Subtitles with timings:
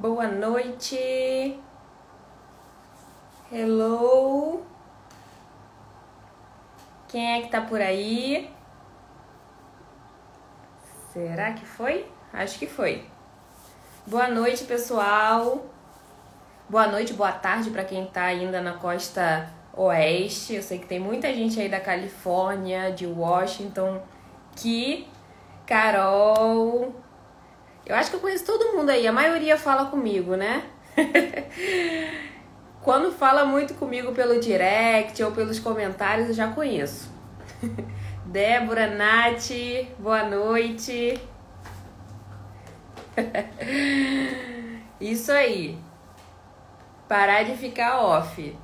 [0.00, 1.58] Boa noite.
[3.50, 4.62] Hello.
[7.08, 8.48] Quem é que tá por aí?
[11.12, 12.06] Será que foi?
[12.32, 13.04] Acho que foi.
[14.06, 15.66] Boa noite, pessoal.
[16.68, 20.54] Boa noite, boa tarde para quem tá ainda na costa oeste.
[20.54, 24.00] Eu sei que tem muita gente aí da Califórnia, de Washington,
[24.54, 25.08] que
[25.66, 27.07] Carol.
[27.88, 29.06] Eu acho que eu conheço todo mundo aí.
[29.06, 30.62] A maioria fala comigo, né?
[32.84, 37.10] Quando fala muito comigo pelo direct ou pelos comentários, eu já conheço.
[38.26, 39.50] Débora, Nath,
[39.98, 41.18] boa noite.
[45.00, 45.78] Isso aí.
[47.08, 48.54] Parar de ficar off.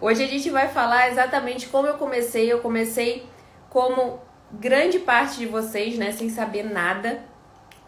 [0.00, 2.52] Hoje a gente vai falar exatamente como eu comecei.
[2.52, 3.26] Eu comecei
[3.68, 4.20] como
[4.52, 7.27] grande parte de vocês, né, sem saber nada.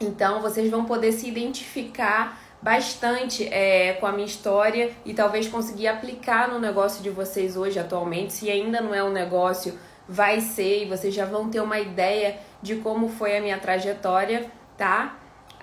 [0.00, 5.88] Então vocês vão poder se identificar bastante é, com a minha história e talvez conseguir
[5.88, 8.32] aplicar no negócio de vocês hoje atualmente.
[8.32, 12.38] Se ainda não é um negócio, vai ser e vocês já vão ter uma ideia
[12.62, 15.16] de como foi a minha trajetória, tá?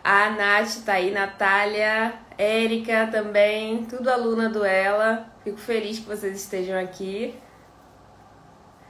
[0.04, 5.28] A Nath tá aí, Natália, Érica também, tudo aluna do Ela.
[5.44, 7.36] Fico feliz que vocês estejam aqui.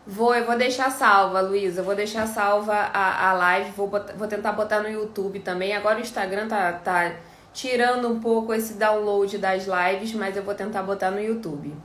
[0.09, 1.83] Vou, eu vou deixar salva, Luísa.
[1.83, 3.71] Vou deixar salva a, a live.
[3.71, 5.75] Vou, botar, vou tentar botar no YouTube também.
[5.75, 7.13] Agora o Instagram tá, tá
[7.53, 11.75] tirando um pouco esse download das lives, mas eu vou tentar botar no YouTube.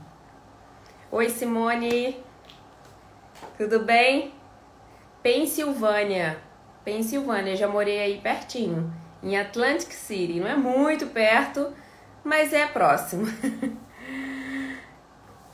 [1.11, 2.23] Oi, Simone.
[3.57, 4.33] Tudo bem?
[5.21, 6.37] Pensilvânia.
[6.85, 10.39] Pensilvânia, já morei aí pertinho, em Atlantic City.
[10.39, 11.73] Não é muito perto,
[12.23, 13.25] mas é próximo.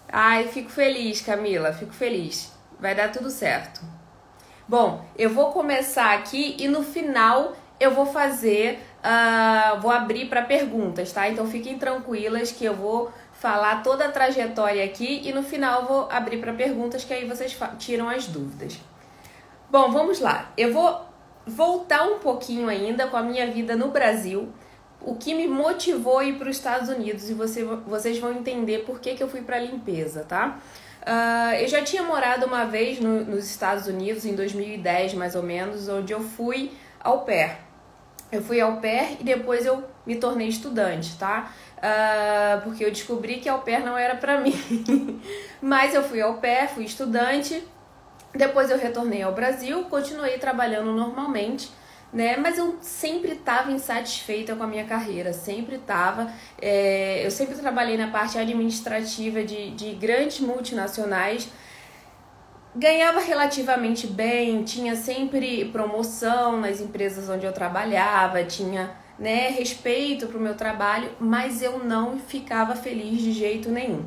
[0.08, 2.58] Ai, fico feliz, Camila, fico feliz.
[2.80, 3.81] Vai dar tudo certo.
[4.67, 10.41] Bom, eu vou começar aqui e no final eu vou fazer uh, vou abrir para
[10.44, 11.28] perguntas, tá?
[11.29, 16.07] Então fiquem tranquilas que eu vou falar toda a trajetória aqui e no final vou
[16.12, 18.79] abrir para perguntas que aí vocês tiram as dúvidas.
[19.69, 20.51] Bom, vamos lá.
[20.57, 21.06] Eu vou
[21.46, 24.50] voltar um pouquinho ainda com a minha vida no Brasil,
[25.01, 28.79] o que me motivou a ir para os Estados Unidos e você, vocês vão entender
[28.79, 30.59] por que, que eu fui para limpeza, tá?
[31.09, 35.42] Uh, eu já tinha morado uma vez no, nos Estados Unidos, em 2010 mais ou
[35.42, 37.62] menos, onde eu fui ao pé.
[38.31, 41.52] Eu fui ao pair e depois eu me tornei estudante, tá?
[41.78, 44.53] Uh, porque eu descobri que ao pair não era para mim.
[45.59, 47.64] Mas eu fui ao pair, fui estudante,
[48.36, 51.72] depois eu retornei ao Brasil, continuei trabalhando normalmente,
[52.12, 52.38] né?
[52.38, 56.31] Mas eu sempre estava insatisfeita com a minha carreira, sempre estava.
[56.62, 61.50] É, eu sempre trabalhei na parte administrativa de, de grandes multinacionais
[62.75, 70.38] ganhava relativamente bem, tinha sempre promoção nas empresas onde eu trabalhava, tinha né, respeito para
[70.38, 74.06] o meu trabalho, mas eu não ficava feliz de jeito nenhum.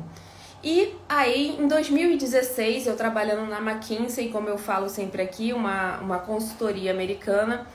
[0.63, 6.19] E aí, em 2016, eu trabalhando na McKinsey, como eu falo sempre aqui, uma, uma
[6.19, 7.67] consultoria americana,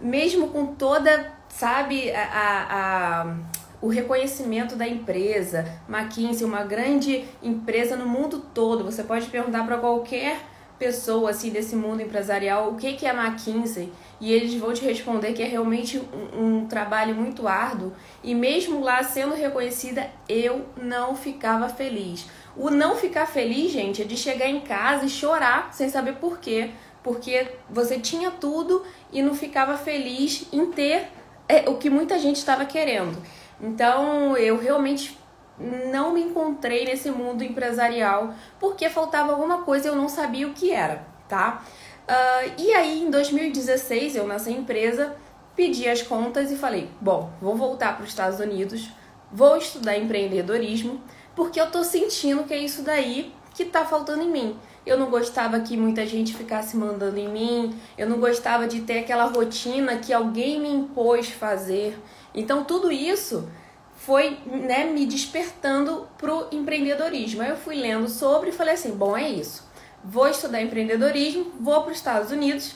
[0.00, 3.36] mesmo com toda, sabe, a, a
[3.82, 5.66] o reconhecimento da empresa.
[5.88, 8.84] McKinsey, uma grande empresa no mundo todo.
[8.84, 10.38] Você pode perguntar para qualquer
[10.78, 15.34] pessoa assim desse mundo empresarial o que, que é McKinsey e eles vão te responder
[15.34, 17.92] que é realmente um, um trabalho muito árduo.
[18.24, 22.26] E mesmo lá sendo reconhecida, eu não ficava feliz.
[22.56, 26.38] O não ficar feliz, gente, é de chegar em casa e chorar sem saber por
[26.38, 26.70] quê.
[27.02, 31.08] Porque você tinha tudo e não ficava feliz em ter
[31.48, 33.16] é, o que muita gente estava querendo.
[33.60, 35.18] Então eu realmente
[35.58, 40.54] não me encontrei nesse mundo empresarial porque faltava alguma coisa e eu não sabia o
[40.54, 41.62] que era, tá?
[42.08, 45.14] Uh, e aí em 2016 eu nasci empresa,
[45.54, 48.90] pedi as contas e falei: bom, vou voltar para os Estados Unidos,
[49.30, 51.00] vou estudar empreendedorismo
[51.36, 54.58] porque eu tô sentindo que é isso daí que tá faltando em mim.
[54.84, 59.00] Eu não gostava que muita gente ficasse mandando em mim, eu não gostava de ter
[59.00, 61.98] aquela rotina que alguém me impôs fazer.
[62.34, 63.48] Então tudo isso
[63.94, 67.42] foi né, me despertando pro empreendedorismo.
[67.42, 69.68] Aí eu fui lendo sobre e falei assim, bom, é isso.
[70.02, 72.74] Vou estudar empreendedorismo, vou para os Estados Unidos.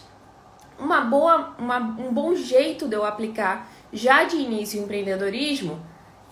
[0.79, 5.81] Uma boa, uma, um bom jeito de eu aplicar já de início empreendedorismo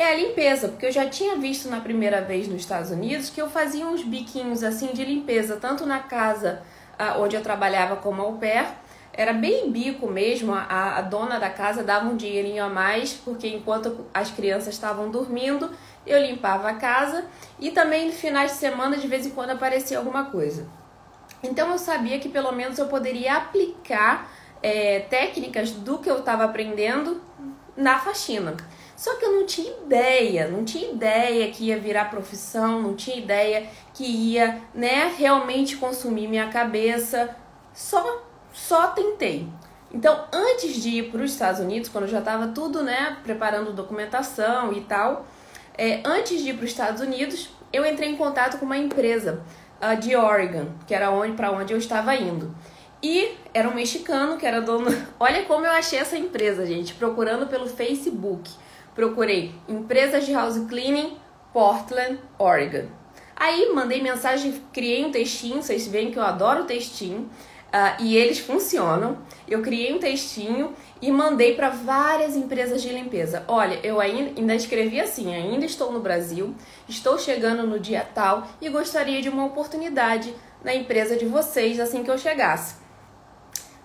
[0.02, 3.40] é a limpeza, porque eu já tinha visto na primeira vez nos Estados Unidos que
[3.40, 6.62] eu fazia uns biquinhos assim de limpeza, tanto na casa
[6.98, 8.66] ah, onde eu trabalhava como au pair,
[9.12, 13.46] era bem bico mesmo, a, a dona da casa dava um dinheirinho a mais, porque
[13.46, 15.70] enquanto as crianças estavam dormindo,
[16.06, 17.24] eu limpava a casa
[17.58, 20.66] e também no finais de semana de vez em quando aparecia alguma coisa.
[21.42, 24.30] Então eu sabia que pelo menos eu poderia aplicar
[24.62, 27.20] é, técnicas do que eu estava aprendendo
[27.76, 28.56] na faxina.
[29.02, 33.16] Só que eu não tinha ideia, não tinha ideia que ia virar profissão, não tinha
[33.16, 37.34] ideia que ia, né, realmente consumir minha cabeça.
[37.74, 38.22] Só
[38.52, 39.48] só tentei.
[39.92, 43.72] Então, antes de ir para os Estados Unidos, quando eu já estava tudo, né, preparando
[43.72, 45.26] documentação e tal,
[45.76, 49.42] é, antes de ir para os Estados Unidos, eu entrei em contato com uma empresa
[49.82, 52.54] uh, de Oregon, que era onde para onde eu estava indo.
[53.02, 54.96] E era um mexicano que era dono.
[55.18, 58.48] Olha como eu achei essa empresa, gente, procurando pelo Facebook.
[58.94, 61.16] Procurei empresas de house cleaning,
[61.52, 62.86] Portland, Oregon.
[63.34, 67.28] Aí mandei mensagem, criei um textinho, vocês veem que eu adoro textinho.
[67.72, 69.16] Uh, e eles funcionam.
[69.48, 73.44] Eu criei um textinho e mandei para várias empresas de limpeza.
[73.48, 76.54] Olha, eu ainda, ainda escrevi assim: ainda estou no Brasil,
[76.86, 82.04] estou chegando no dia tal e gostaria de uma oportunidade na empresa de vocês assim
[82.04, 82.76] que eu chegasse.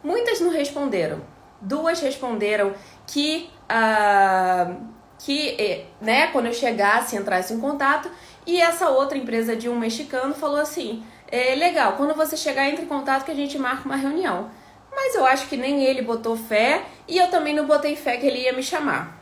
[0.04, 1.22] Muitas não responderam.
[1.62, 2.74] Duas responderam
[3.08, 4.76] que, uh,
[5.20, 8.10] que eh, né, quando eu chegasse, entrasse em contato.
[8.46, 12.86] E essa outra empresa de um mexicano falou assim: é legal, quando você chegar, entre
[12.86, 14.50] em contato que a gente marca uma reunião.
[14.96, 18.26] Mas eu acho que nem ele botou fé e eu também não botei fé que
[18.26, 19.16] ele ia me chamar.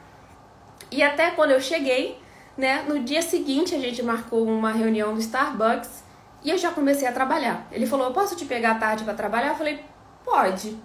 [0.92, 2.18] E até quando eu cheguei,
[2.58, 6.04] né, no dia seguinte a gente marcou uma reunião no Starbucks
[6.44, 7.68] e eu já comecei a trabalhar.
[7.72, 9.84] Ele falou: "Posso te pegar à tarde para trabalhar?" Eu falei:
[10.24, 10.78] "Pode".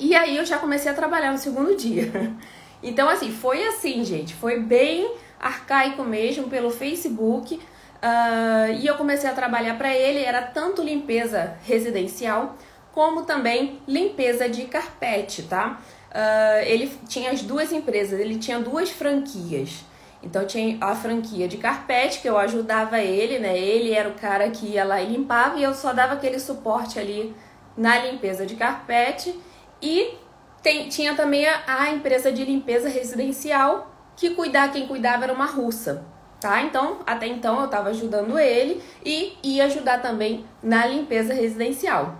[0.00, 2.10] E aí eu já comecei a trabalhar no segundo dia.
[2.82, 7.54] Então assim, foi assim, gente, foi bem arcaico mesmo pelo Facebook.
[7.54, 12.56] Uh, e eu comecei a trabalhar para ele, era tanto limpeza residencial
[12.92, 15.80] como também limpeza de carpete, tá?
[16.10, 19.84] Uh, ele tinha as duas empresas, ele tinha duas franquias.
[20.22, 23.58] Então tinha a franquia de carpete que eu ajudava ele, né?
[23.58, 26.98] Ele era o cara que ia lá e limpava e eu só dava aquele suporte
[26.98, 27.34] ali
[27.76, 29.34] na limpeza de carpete.
[29.80, 30.14] E
[30.62, 35.46] tem, tinha também a, a empresa de limpeza residencial que cuidar quem cuidava era uma
[35.46, 36.04] russa
[36.42, 36.60] tá?
[36.60, 42.16] Então, até então eu estava ajudando ele e ia ajudar também na limpeza residencial.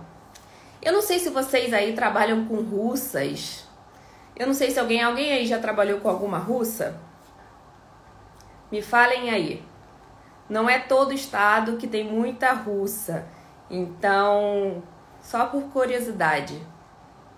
[0.81, 3.67] Eu não sei se vocês aí trabalham com russas.
[4.33, 6.97] Eu não sei se alguém, alguém aí já trabalhou com alguma russa.
[8.71, 9.61] Me falem aí.
[10.49, 13.25] Não é todo estado que tem muita russa.
[13.69, 14.81] Então,
[15.21, 16.65] só por curiosidade,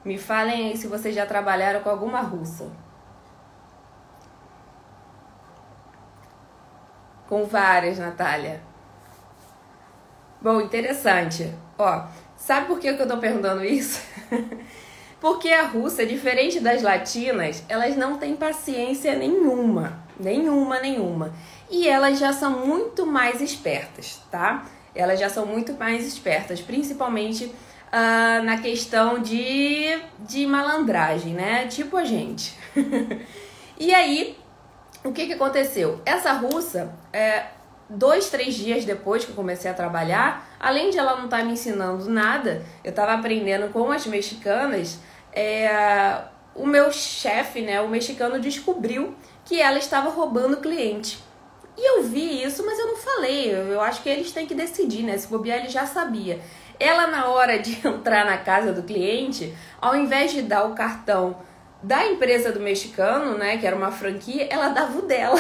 [0.05, 2.71] me falem aí se vocês já trabalharam com alguma russa.
[7.27, 8.61] Com várias, Natália.
[10.39, 11.51] Bom, interessante.
[11.75, 12.05] Ó,
[12.37, 13.99] sabe por que eu tô perguntando isso?
[15.19, 20.03] Porque a russa, diferente das latinas, elas não têm paciência nenhuma.
[20.19, 21.33] Nenhuma, nenhuma.
[21.67, 24.65] E elas já são muito mais espertas, tá?
[24.93, 27.51] Elas já são muito mais espertas, principalmente
[27.95, 31.67] uh, na questão de, de malandragem, né?
[31.67, 32.53] Tipo a gente.
[33.79, 34.37] e aí,
[35.03, 36.01] o que, que aconteceu?
[36.05, 37.45] Essa russa, é,
[37.89, 41.43] dois, três dias depois que eu comecei a trabalhar, além de ela não estar tá
[41.45, 44.99] me ensinando nada, eu estava aprendendo com as mexicanas,
[45.31, 46.21] é,
[46.53, 49.15] o meu chefe, né, o mexicano, descobriu
[49.45, 51.23] que ela estava roubando cliente.
[51.77, 53.51] E eu vi isso, mas eu não falei.
[53.51, 55.17] Eu, acho que eles têm que decidir, né?
[55.17, 56.39] Se bobear, ele já sabia.
[56.79, 61.37] Ela, na hora de entrar na casa do cliente, ao invés de dar o cartão
[61.81, 65.39] da empresa do mexicano, né, que era uma franquia, ela dava o dela.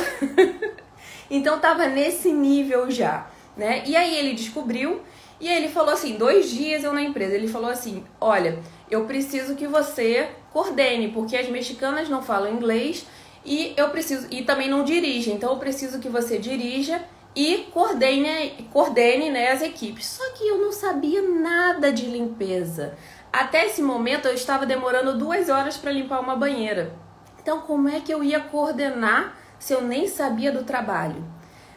[1.29, 3.27] então tava nesse nível já,
[3.57, 3.83] né?
[3.85, 5.01] E aí ele descobriu
[5.39, 9.55] e ele falou assim, dois dias eu na empresa, ele falou assim, olha, eu preciso
[9.55, 13.05] que você coordene, porque as mexicanas não falam inglês
[13.43, 17.01] e eu preciso e também não dirigem, então eu preciso que você dirija
[17.35, 20.05] e coordene, coordene né, as equipes.
[20.05, 22.95] Só que eu não sabia nada de limpeza.
[23.31, 26.93] Até esse momento eu estava demorando duas horas para limpar uma banheira.
[27.41, 31.23] Então, como é que eu ia coordenar se eu nem sabia do trabalho?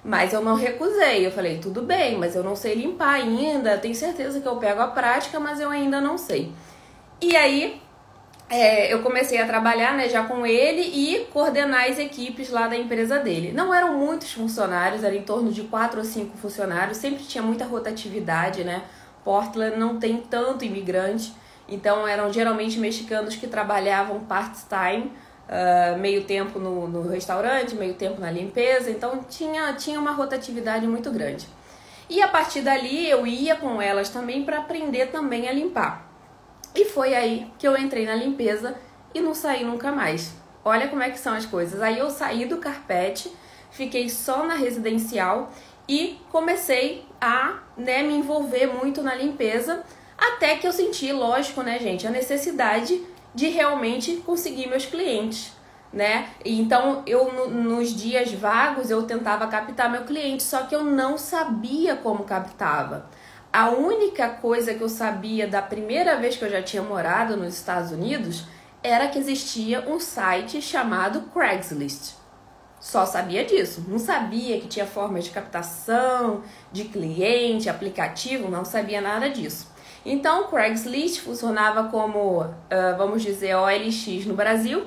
[0.04, 1.26] Mas eu não recusei.
[1.26, 3.76] Eu falei, tudo bem, mas eu não sei limpar ainda.
[3.76, 6.52] Tenho certeza que eu pego a prática, mas eu ainda não sei.
[7.20, 7.82] E aí
[8.50, 12.76] é, eu comecei a trabalhar né, já com ele e coordenar as equipes lá da
[12.76, 13.52] empresa dele.
[13.52, 17.66] Não eram muitos funcionários, era em torno de quatro ou cinco funcionários, sempre tinha muita
[17.66, 18.82] rotatividade, né?
[19.22, 21.34] Portland não tem tanto imigrante.
[21.68, 25.12] Então eram geralmente mexicanos que trabalhavam part-time,
[25.46, 28.90] uh, meio tempo no, no restaurante, meio tempo na limpeza.
[28.90, 31.46] Então tinha, tinha uma rotatividade muito grande.
[32.08, 36.07] E a partir dali eu ia com elas também para aprender também a limpar.
[36.74, 38.76] E foi aí que eu entrei na limpeza
[39.14, 40.32] e não saí nunca mais.
[40.64, 41.80] Olha como é que são as coisas.
[41.80, 43.32] Aí eu saí do carpete,
[43.70, 45.50] fiquei só na residencial
[45.88, 49.82] e comecei a né, me envolver muito na limpeza
[50.16, 53.00] até que eu senti, lógico, né, gente, a necessidade
[53.34, 55.52] de realmente conseguir meus clientes.
[55.92, 56.28] né?
[56.44, 61.16] Então eu no, nos dias vagos eu tentava captar meu cliente, só que eu não
[61.16, 63.08] sabia como captava.
[63.52, 67.54] A única coisa que eu sabia da primeira vez que eu já tinha morado nos
[67.54, 68.44] Estados Unidos
[68.82, 72.14] era que existia um site chamado Craigslist.
[72.80, 79.00] Só sabia disso, não sabia que tinha formas de captação, de cliente, aplicativo, não sabia
[79.00, 79.72] nada disso.
[80.06, 84.86] Então, o Craigslist funcionava como, uh, vamos dizer, OLX no Brasil.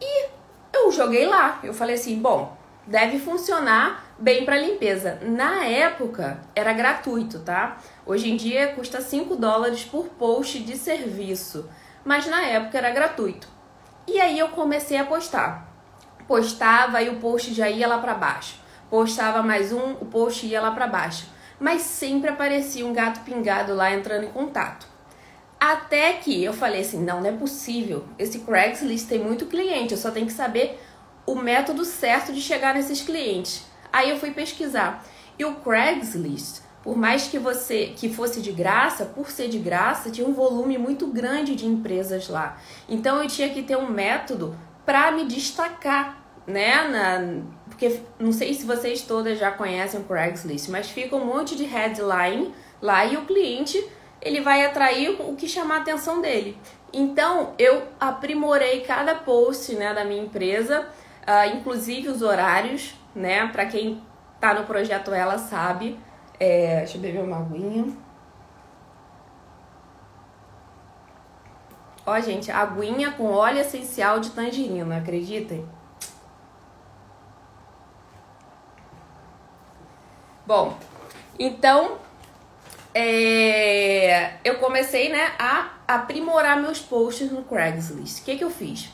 [0.00, 0.28] E
[0.72, 1.60] eu joguei lá.
[1.62, 5.18] Eu falei assim: bom, deve funcionar bem para limpeza.
[5.22, 7.78] Na época era gratuito, tá?
[8.04, 11.68] Hoje em dia custa 5 dólares por post de serviço,
[12.04, 13.48] mas na época era gratuito.
[14.06, 15.68] E aí eu comecei a postar.
[16.26, 18.58] Postava e o post já ia lá para baixo.
[18.90, 21.26] Postava mais um, o post ia lá para baixo.
[21.60, 24.86] Mas sempre aparecia um gato pingado lá entrando em contato.
[25.58, 28.04] Até que eu falei assim: não, não é possível.
[28.18, 30.80] Esse Craigslist tem muito cliente, eu só tenho que saber
[31.26, 33.66] o método certo de chegar nesses clientes.
[33.92, 35.04] Aí eu fui pesquisar.
[35.38, 40.10] E o Craigslist, por mais que você que fosse de graça, por ser de graça,
[40.10, 42.58] tinha um volume muito grande de empresas lá.
[42.88, 46.88] Então eu tinha que ter um método para me destacar, né?
[46.88, 51.54] Na, porque não sei se vocês todas já conhecem o Craigslist, mas fica um monte
[51.54, 53.86] de headline lá e o cliente
[54.20, 56.58] ele vai atrair o que chamar a atenção dele.
[56.92, 63.48] Então eu aprimorei cada post né, da minha empresa, uh, inclusive os horários, né?
[63.48, 64.02] Para quem
[64.40, 65.98] tá no projeto ela sabe.
[66.38, 67.96] É, deixa eu beber uma aguinha.
[72.06, 75.68] Ó, gente, aguinha com óleo essencial de tangerina, acreditem?
[80.46, 80.78] Bom,
[81.38, 81.98] então
[82.94, 88.22] é, eu comecei né, a aprimorar meus posts no Craigslist.
[88.22, 88.90] O que, que eu fiz?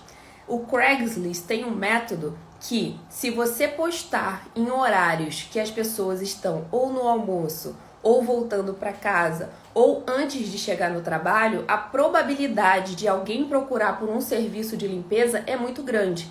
[0.49, 6.64] O Craigslist tem um método que, se você postar em horários que as pessoas estão
[6.73, 12.94] ou no almoço, ou voltando para casa, ou antes de chegar no trabalho, a probabilidade
[12.94, 16.30] de alguém procurar por um serviço de limpeza é muito grande,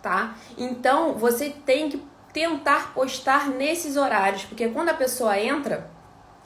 [0.00, 0.34] tá?
[0.56, 5.90] Então você tem que tentar postar nesses horários, porque quando a pessoa entra,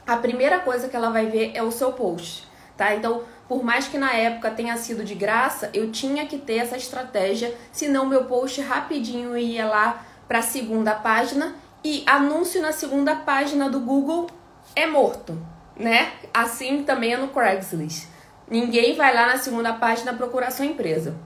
[0.06, 2.94] a primeira coisa que ela vai ver é o seu post, tá?
[2.94, 6.76] Então, por mais que na época tenha sido de graça, eu tinha que ter essa
[6.76, 13.16] estratégia, senão meu post rapidinho ia lá para a segunda página e anúncio na segunda
[13.16, 14.28] página do Google
[14.76, 15.40] é morto,
[15.74, 16.12] né?
[16.34, 18.06] Assim também é no Craigslist.
[18.46, 21.16] Ninguém vai lá na segunda página procurar sua empresa.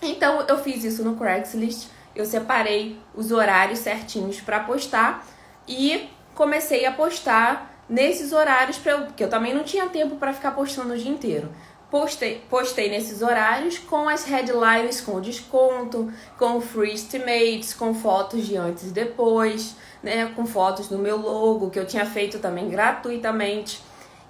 [0.00, 5.26] Então eu fiz isso no Craigslist, eu separei os horários certinhos para postar
[5.66, 10.32] e comecei a postar nesses horários, pra eu, porque eu também não tinha tempo para
[10.32, 11.48] ficar postando o dia inteiro.
[11.90, 18.56] Postei, postei nesses horários com as headlines com desconto, com free estimates, com fotos de
[18.56, 23.82] antes e depois, né, com fotos do meu logo que eu tinha feito também gratuitamente.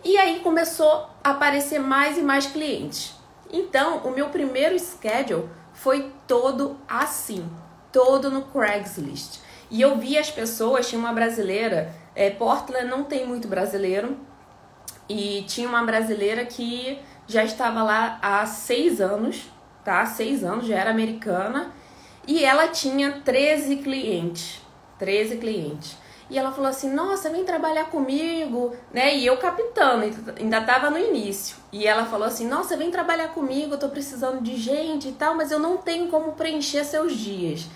[0.05, 3.15] E aí começou a aparecer mais e mais clientes.
[3.53, 7.45] Então, o meu primeiro schedule foi todo assim,
[7.91, 9.41] todo no Craigslist.
[9.71, 14.17] E eu vi as pessoas, tinha uma brasileira é, Portland não tem muito brasileiro.
[15.09, 16.99] E tinha uma brasileira que
[17.29, 19.49] já estava lá há seis anos,
[19.85, 20.05] tá?
[20.05, 21.73] Seis anos, já era americana.
[22.27, 24.61] E ela tinha 13 clientes.
[24.99, 25.97] 13 clientes.
[26.29, 29.15] E ela falou assim: Nossa, vem trabalhar comigo, né?
[29.15, 30.05] E eu capitando,
[30.37, 31.57] ainda tava no início.
[31.73, 35.37] E ela falou assim: Nossa, vem trabalhar comigo, eu tô precisando de gente e tal,
[35.37, 37.67] mas eu não tenho como preencher seus dias.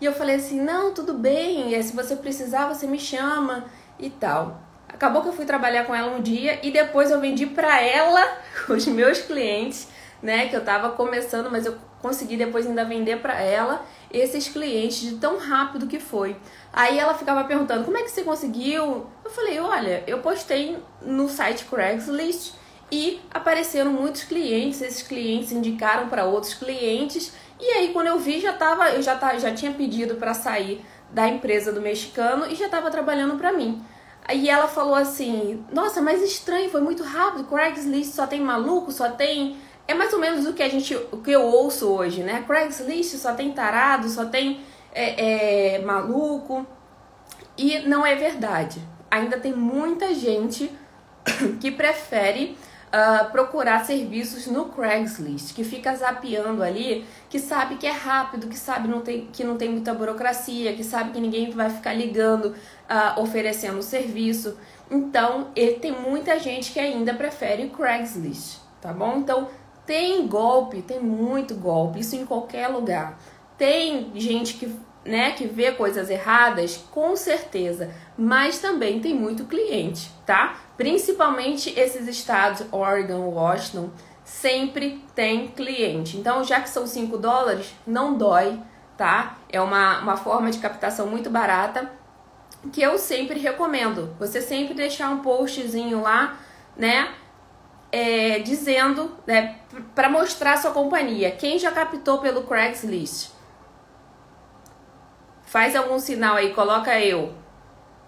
[0.00, 3.66] E eu falei assim: Não, tudo bem, se você precisar, você me chama
[4.02, 4.60] e tal.
[4.88, 8.20] Acabou que eu fui trabalhar com ela um dia e depois eu vendi para ela,
[8.68, 9.88] os meus clientes,
[10.22, 15.00] né, que eu tava começando, mas eu consegui depois ainda vender para ela esses clientes
[15.00, 16.36] de tão rápido que foi.
[16.72, 21.28] Aí ela ficava perguntando: "Como é que você conseguiu?" Eu falei: "Olha, eu postei no
[21.28, 22.54] site Craigslist
[22.90, 28.40] e apareceram muitos clientes, esses clientes indicaram para outros clientes, e aí quando eu vi
[28.40, 32.66] já tava, eu já, já tinha pedido para sair da empresa do mexicano e já
[32.66, 33.82] estava trabalhando para mim.
[34.24, 37.44] Aí ela falou assim: Nossa, mas estranho, foi muito rápido.
[37.44, 39.56] Craigslist só tem maluco, só tem.
[39.86, 42.44] É mais ou menos o que a gente, o que eu ouço hoje, né?
[42.46, 44.60] Craigslist só tem tarado, só tem
[44.92, 46.66] é, é, maluco.
[47.58, 48.80] E não é verdade.
[49.10, 50.70] Ainda tem muita gente
[51.60, 52.56] que prefere
[52.92, 58.58] uh, procurar serviços no Craigslist, que fica zapeando ali, que sabe que é rápido, que
[58.58, 62.46] sabe não tem, que não tem muita burocracia, que sabe que ninguém vai ficar ligando,
[62.46, 64.56] uh, oferecendo serviço.
[64.90, 69.18] Então, ele tem muita gente que ainda prefere o Craigslist, tá bom?
[69.18, 69.48] Então,
[69.84, 73.18] Tem golpe, tem muito golpe, isso em qualquer lugar.
[73.58, 74.66] Tem gente que,
[75.04, 80.56] né, que vê coisas erradas, com certeza, mas também tem muito cliente, tá?
[80.76, 83.90] Principalmente esses estados, Oregon, Washington,
[84.24, 86.16] sempre tem cliente.
[86.16, 88.58] Então, já que são 5 dólares, não dói,
[88.96, 89.36] tá?
[89.48, 91.90] É uma, uma forma de captação muito barata
[92.72, 94.14] que eu sempre recomendo.
[94.18, 96.38] Você sempre deixar um postzinho lá,
[96.76, 97.12] né?
[97.90, 99.58] É, dizendo, né,
[99.94, 101.30] para mostrar sua companhia.
[101.30, 103.30] Quem já captou pelo Craigslist?
[105.52, 107.34] Faz algum sinal aí, coloca eu.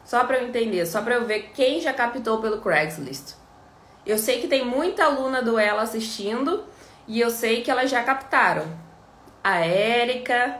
[0.02, 3.34] Só para eu entender, só para eu ver quem já captou pelo Craigslist.
[4.06, 6.64] Eu sei que tem muita aluna do Ela assistindo
[7.06, 8.64] e eu sei que elas já captaram.
[9.42, 10.58] A Érica.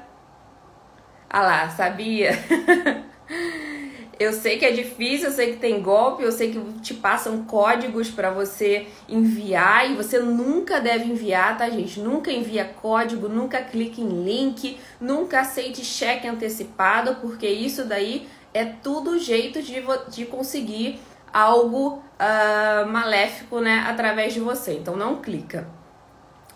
[1.31, 2.33] Ah lá, sabia?
[4.19, 7.45] Eu sei que é difícil, eu sei que tem golpe, eu sei que te passam
[7.45, 11.99] códigos para você enviar e você nunca deve enviar, tá, gente?
[12.01, 18.65] Nunca envia código, nunca clique em link, nunca aceite cheque antecipado, porque isso daí é
[18.65, 21.01] tudo jeito de, de conseguir
[21.33, 24.75] algo uh, maléfico, né, através de você.
[24.75, 25.67] Então não clica.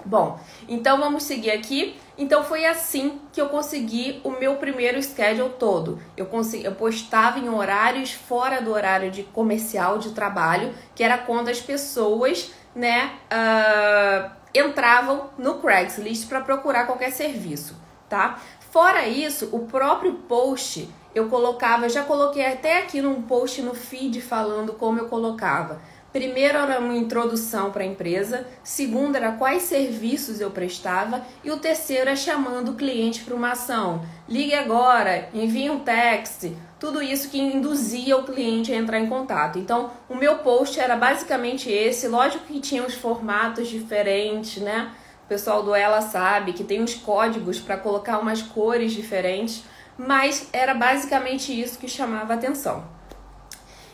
[0.05, 0.39] Bom,
[0.69, 1.97] então vamos seguir aqui.
[2.19, 6.03] Então foi assim que eu consegui o meu primeiro schedule todo.
[6.17, 11.17] Eu, consegui, eu postava em horários fora do horário de comercial de trabalho, que era
[11.17, 17.77] quando as pessoas, né, uh, entravam no Craigslist para procurar qualquer serviço,
[18.09, 18.41] tá?
[18.73, 23.75] Fora isso, o próprio post eu colocava, eu já coloquei até aqui num post no
[23.75, 25.81] feed falando como eu colocava
[26.13, 31.59] Primeiro era uma introdução para a empresa, segundo era quais serviços eu prestava e o
[31.59, 34.03] terceiro é chamando o cliente para uma ação.
[34.27, 36.51] Ligue agora, envie um text,
[36.81, 39.59] tudo isso que induzia o cliente a entrar em contato.
[39.59, 44.91] Então, o meu post era basicamente esse, lógico que tinha os formatos diferentes, né?
[45.27, 49.63] O pessoal do Ela sabe que tem uns códigos para colocar umas cores diferentes,
[49.99, 52.83] mas era basicamente isso que chamava atenção.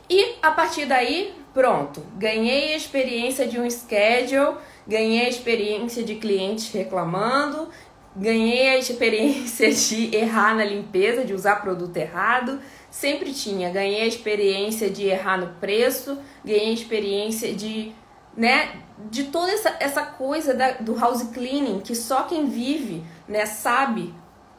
[0.08, 4.56] E a partir daí, Pronto, ganhei a experiência de um schedule,
[4.88, 7.68] ganhei a experiência de clientes reclamando,
[8.16, 13.70] ganhei a experiência de errar na limpeza, de usar produto errado, sempre tinha.
[13.70, 17.92] Ganhei a experiência de errar no preço, ganhei a experiência de,
[18.36, 23.46] né, de toda essa, essa coisa da, do house cleaning que só quem vive, né,
[23.46, 24.12] sabe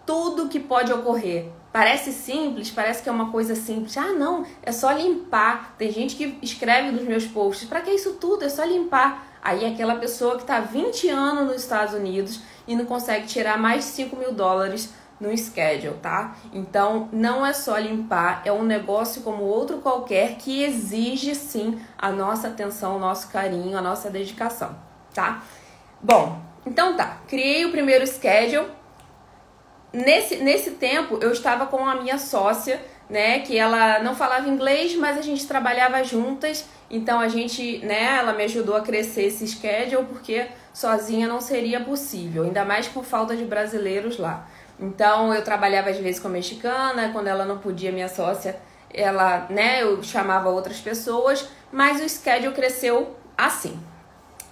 [0.05, 1.51] tudo que pode ocorrer.
[1.75, 3.97] Parece simples, parece que é uma coisa simples.
[3.97, 5.75] Ah, não, é só limpar.
[5.77, 8.45] Tem gente que escreve nos meus posts: para que isso tudo?
[8.45, 9.27] É só limpar.
[9.43, 13.83] Aí aquela pessoa que está 20 anos nos Estados Unidos e não consegue tirar mais
[13.83, 16.37] de 5 mil dólares no schedule, tá?
[16.53, 22.09] Então não é só limpar, é um negócio como outro qualquer que exige sim a
[22.09, 24.73] nossa atenção, o nosso carinho, a nossa dedicação,
[25.13, 25.43] tá?
[26.01, 28.65] Bom, então tá, criei o primeiro schedule
[29.95, 34.95] nesse, nesse tempo eu estava com a minha sócia, né, que ela não falava inglês,
[34.95, 39.47] mas a gente trabalhava juntas, então a gente, né, ela me ajudou a crescer esse
[39.47, 44.47] schedule porque sozinha não seria possível, ainda mais com falta de brasileiros lá.
[44.79, 48.57] Então eu trabalhava às vezes com a mexicana, quando ela não podia, minha sócia,
[48.93, 53.79] ela, né, eu chamava outras pessoas, mas o schedule cresceu assim.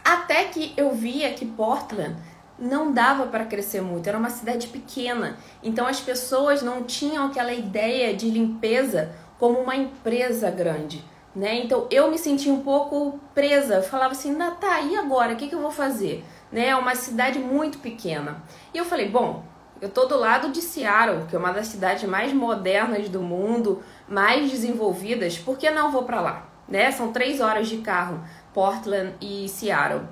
[0.04, 2.16] Até que eu via que Portland
[2.64, 5.38] não dava para crescer muito, era uma cidade pequena.
[5.62, 11.04] Então as pessoas não tinham aquela ideia de limpeza como uma empresa grande,
[11.36, 11.56] né?
[11.56, 15.34] Então eu me sentia um pouco presa, falava assim, tá, e agora?
[15.34, 16.24] O que, que eu vou fazer?
[16.52, 16.68] Né?
[16.70, 18.42] É uma cidade muito pequena.
[18.74, 19.44] E eu falei, bom,
[19.82, 23.84] eu tô do lado de Seattle, que é uma das cidades mais modernas do mundo,
[24.08, 26.46] mais desenvolvidas, por que não vou para lá?
[26.70, 26.90] Né?
[26.92, 28.24] São três horas de carro,
[28.54, 30.04] Portland e Seattle.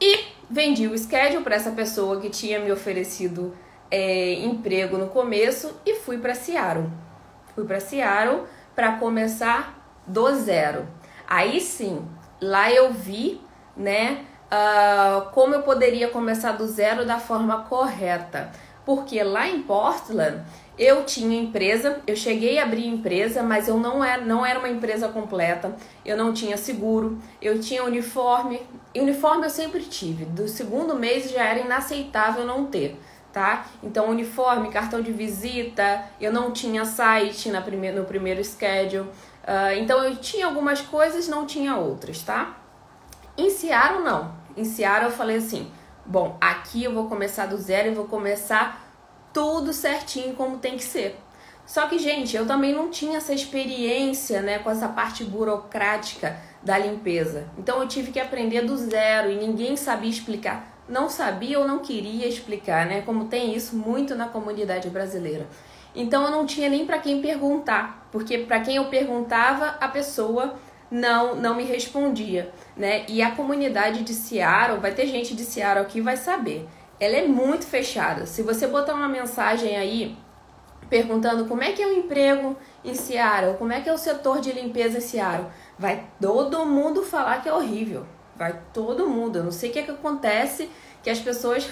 [0.00, 3.54] E vendi o schedule para essa pessoa que tinha me oferecido
[3.90, 6.88] é, emprego no começo e fui para Seattle.
[7.54, 8.42] Fui para Seattle
[8.74, 10.86] para começar do zero.
[11.26, 12.06] Aí sim,
[12.40, 13.40] lá eu vi,
[13.76, 18.50] né, uh, como eu poderia começar do zero da forma correta.
[18.84, 20.42] Porque lá em Portland
[20.78, 24.68] eu tinha empresa, eu cheguei a abrir empresa, mas eu não era, não era uma
[24.68, 25.74] empresa completa.
[26.04, 28.60] Eu não tinha seguro, eu tinha uniforme.
[28.94, 30.24] E uniforme eu sempre tive.
[30.24, 32.96] Do segundo mês já era inaceitável não ter,
[33.32, 33.66] tá?
[33.82, 39.08] Então, uniforme, cartão de visita, eu não tinha site na primeira, no primeiro schedule.
[39.08, 42.56] Uh, então, eu tinha algumas coisas, não tinha outras, tá?
[43.36, 44.32] Em Seattle, não.
[44.56, 44.64] Em
[45.02, 45.70] eu falei assim:
[46.06, 48.87] bom, aqui eu vou começar do zero e vou começar
[49.38, 51.16] tudo certinho como tem que ser.
[51.64, 56.76] Só que, gente, eu também não tinha essa experiência, né, com essa parte burocrática da
[56.76, 57.46] limpeza.
[57.56, 60.82] Então eu tive que aprender do zero e ninguém sabia explicar.
[60.88, 63.02] Não sabia ou não queria explicar, né?
[63.02, 65.46] Como tem isso muito na comunidade brasileira.
[65.94, 70.56] Então eu não tinha nem para quem perguntar, porque para quem eu perguntava, a pessoa
[70.90, 73.04] não não me respondia, né?
[73.06, 76.66] E a comunidade de Seattle, vai ter gente de Seattle aqui vai saber.
[77.00, 78.26] Ela é muito fechada.
[78.26, 80.16] Se você botar uma mensagem aí
[80.88, 84.40] perguntando como é que é o emprego em Seattle, como é que é o setor
[84.40, 85.46] de limpeza em Seattle,
[85.78, 88.06] vai todo mundo falar que é horrível.
[88.36, 89.36] Vai todo mundo.
[89.36, 90.70] Eu não sei o que, é que acontece
[91.02, 91.68] que as pessoas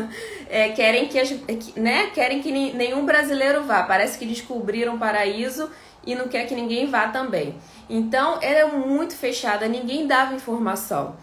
[0.48, 1.30] é, querem que as,
[1.76, 3.82] né, querem que nenhum brasileiro vá.
[3.82, 5.70] Parece que descobriram paraíso
[6.06, 7.56] e não quer que ninguém vá também.
[7.88, 11.16] Então, era muito fechada, ninguém dava informação.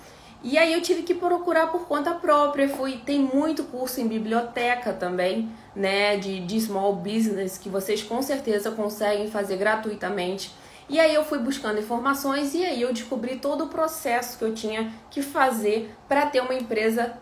[0.49, 2.69] E aí eu tive que procurar por conta própria.
[2.69, 8.21] Fui, tem muito curso em biblioteca também, né, de, de small business que vocês com
[8.21, 10.55] certeza conseguem fazer gratuitamente.
[10.87, 14.53] E aí eu fui buscando informações e aí eu descobri todo o processo que eu
[14.53, 17.17] tinha que fazer para ter uma empresa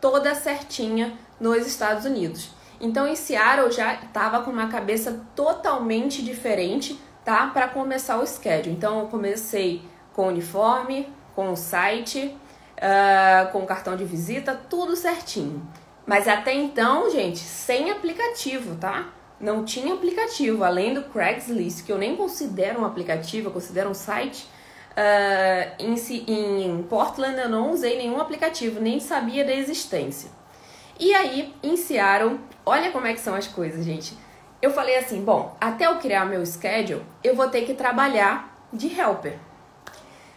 [0.00, 2.48] toda certinha nos Estados Unidos.
[2.80, 7.48] Então em Seattle eu já estava com uma cabeça totalmente diferente, tá?
[7.48, 8.74] Para começar o schedule.
[8.74, 9.82] Então eu comecei
[10.14, 12.34] com uniforme, com o site,
[12.80, 15.62] uh, com cartão de visita, tudo certinho.
[16.06, 19.08] Mas até então, gente, sem aplicativo, tá?
[19.38, 23.94] Não tinha aplicativo, além do Craigslist, que eu nem considero um aplicativo, eu considero um
[23.94, 24.46] site.
[24.90, 25.82] Uh,
[26.26, 30.30] em, em Portland eu não usei nenhum aplicativo, nem sabia da existência.
[30.98, 34.14] E aí, em Seattle, olha como é que são as coisas, gente.
[34.60, 38.88] Eu falei assim, bom, até eu criar meu schedule, eu vou ter que trabalhar de
[39.00, 39.38] helper.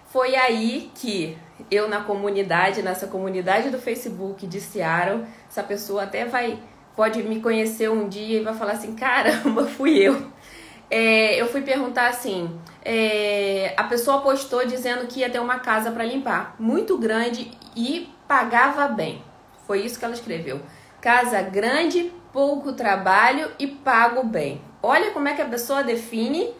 [0.05, 1.37] Foi aí que
[1.69, 6.59] eu na comunidade, nessa comunidade do Facebook de Seattle, essa pessoa até vai
[6.95, 10.31] pode me conhecer um dia e vai falar assim, caramba, fui eu.
[10.89, 15.91] É, eu fui perguntar assim, é, a pessoa postou dizendo que ia ter uma casa
[15.91, 19.23] para limpar, muito grande e pagava bem.
[19.65, 20.61] Foi isso que ela escreveu.
[21.01, 24.61] Casa grande, pouco trabalho e pago bem.
[24.81, 26.53] Olha como é que a pessoa define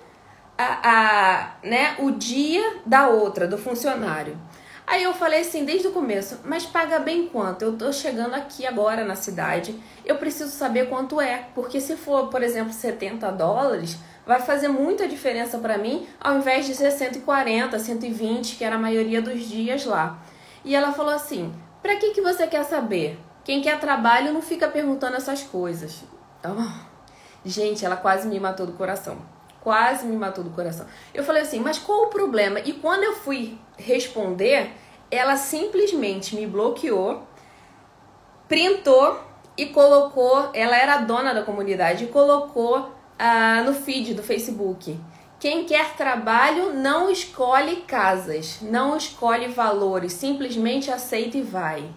[0.58, 4.38] a, a, né, o dia da outra, do funcionário.
[4.86, 7.62] Aí eu falei assim, desde o começo, mas paga bem quanto?
[7.62, 12.28] Eu tô chegando aqui agora na cidade, eu preciso saber quanto é, porque se for,
[12.28, 17.80] por exemplo, 70 dólares, vai fazer muita diferença para mim, ao invés de ser 140,
[17.80, 20.20] 120, que era a maioria dos dias lá.
[20.66, 23.18] E ela falou assim: "Para que que você quer saber?
[23.44, 26.04] Quem quer trabalho não fica perguntando essas coisas".
[26.44, 26.84] Oh,
[27.46, 29.33] gente, ela quase me matou do coração
[29.64, 30.86] quase me matou do coração.
[31.14, 32.60] Eu falei assim, mas qual o problema?
[32.60, 34.72] E quando eu fui responder,
[35.10, 37.24] ela simplesmente me bloqueou,
[38.48, 39.20] printou
[39.58, 40.50] e colocou.
[40.54, 45.00] Ela era a dona da comunidade e colocou uh, no feed do Facebook.
[45.40, 51.90] Quem quer trabalho não escolhe casas, não escolhe valores, simplesmente aceita e vai.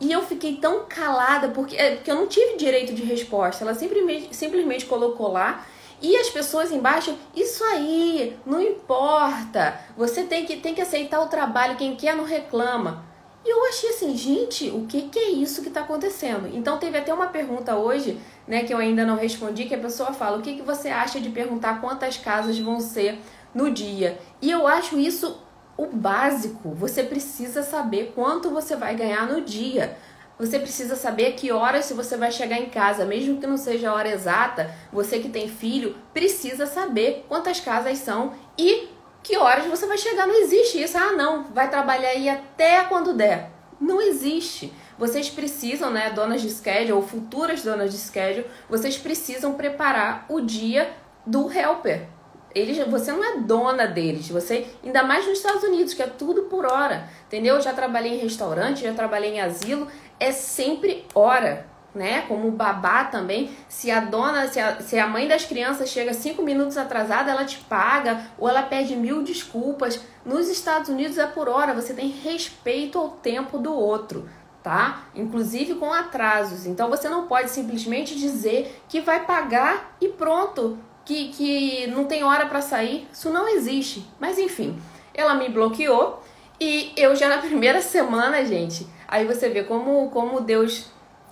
[0.00, 3.62] E eu fiquei tão calada porque, é, porque eu não tive direito de resposta.
[3.62, 5.64] Ela simplesmente, simplesmente colocou lá
[6.02, 9.80] e as pessoas embaixo, isso aí, não importa.
[9.96, 13.04] Você tem que, tem que aceitar o trabalho, quem quer não reclama.
[13.44, 16.48] E eu achei assim, gente, o que, que é isso que está acontecendo?
[16.52, 20.12] Então teve até uma pergunta hoje, né, que eu ainda não respondi, que a pessoa
[20.12, 23.18] fala, o que, que você acha de perguntar quantas casas vão ser
[23.54, 24.18] no dia?
[24.40, 25.40] E eu acho isso
[25.76, 26.70] o básico.
[26.74, 29.96] Você precisa saber quanto você vai ganhar no dia.
[30.42, 33.94] Você precisa saber que horas você vai chegar em casa, mesmo que não seja a
[33.94, 34.74] hora exata.
[34.92, 38.88] Você que tem filho precisa saber quantas casas são e
[39.22, 40.26] que horas você vai chegar.
[40.26, 40.98] Não existe isso.
[40.98, 43.52] Ah, não, vai trabalhar aí até quando der.
[43.80, 44.72] Não existe.
[44.98, 50.40] Vocês precisam, né, donas de schedule ou futuras donas de schedule, vocês precisam preparar o
[50.40, 50.92] dia
[51.24, 52.08] do helper.
[52.54, 56.42] Eles, você não é dona deles, você ainda mais nos Estados Unidos, que é tudo
[56.42, 57.56] por hora, entendeu?
[57.56, 59.88] Eu já trabalhei em restaurante, já trabalhei em asilo,
[60.20, 62.22] é sempre hora, né?
[62.28, 63.50] Como babá também.
[63.68, 67.44] Se a dona, se a, se a mãe das crianças chega cinco minutos atrasada, ela
[67.44, 70.00] te paga ou ela pede mil desculpas.
[70.24, 74.28] Nos Estados Unidos é por hora, você tem respeito ao tempo do outro,
[74.62, 75.04] tá?
[75.14, 76.66] Inclusive com atrasos.
[76.66, 82.24] Então você não pode simplesmente dizer que vai pagar e pronto, que, que não tem
[82.24, 83.08] hora para sair.
[83.12, 84.06] Isso não existe.
[84.20, 84.80] Mas enfim,
[85.14, 86.22] ela me bloqueou
[86.60, 90.86] e eu já na primeira semana, gente, Aí você vê como, como Deus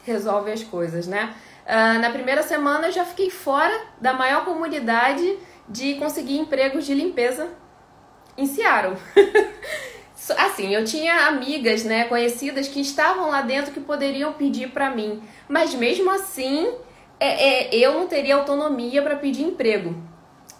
[0.05, 1.35] resolve as coisas, né?
[1.65, 6.93] Uh, na primeira semana eu já fiquei fora da maior comunidade de conseguir empregos de
[6.93, 7.49] limpeza
[8.37, 8.99] em Seattle.
[10.37, 15.23] assim, eu tinha amigas, né, conhecidas que estavam lá dentro que poderiam pedir para mim,
[15.49, 16.71] mas mesmo assim
[17.21, 19.95] é, é, eu não teria autonomia para pedir emprego.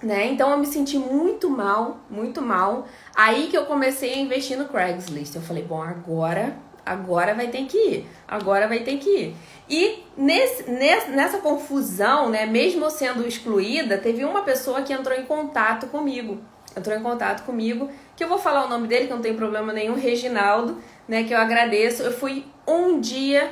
[0.03, 0.27] Né?
[0.27, 2.87] Então eu me senti muito mal, muito mal.
[3.15, 5.35] Aí que eu comecei a investir no Craigslist.
[5.35, 8.07] Eu falei, bom, agora, agora vai ter que ir.
[8.29, 9.37] Agora vai ter que ir.
[9.69, 15.25] E nesse, nessa confusão, né, mesmo eu sendo excluída, teve uma pessoa que entrou em
[15.25, 16.39] contato comigo.
[16.77, 19.73] Entrou em contato comigo, que eu vou falar o nome dele, que não tem problema
[19.73, 22.03] nenhum, Reginaldo, né, que eu agradeço.
[22.03, 23.51] Eu fui um dia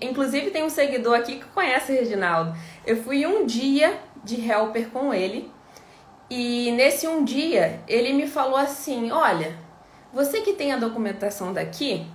[0.00, 2.56] Inclusive tem um seguidor aqui que conhece o Reginaldo.
[2.86, 5.50] Eu fui um dia de helper com ele.
[6.30, 9.56] E nesse um dia, ele me falou assim: Olha,
[10.12, 12.06] você que tem a documentação daqui,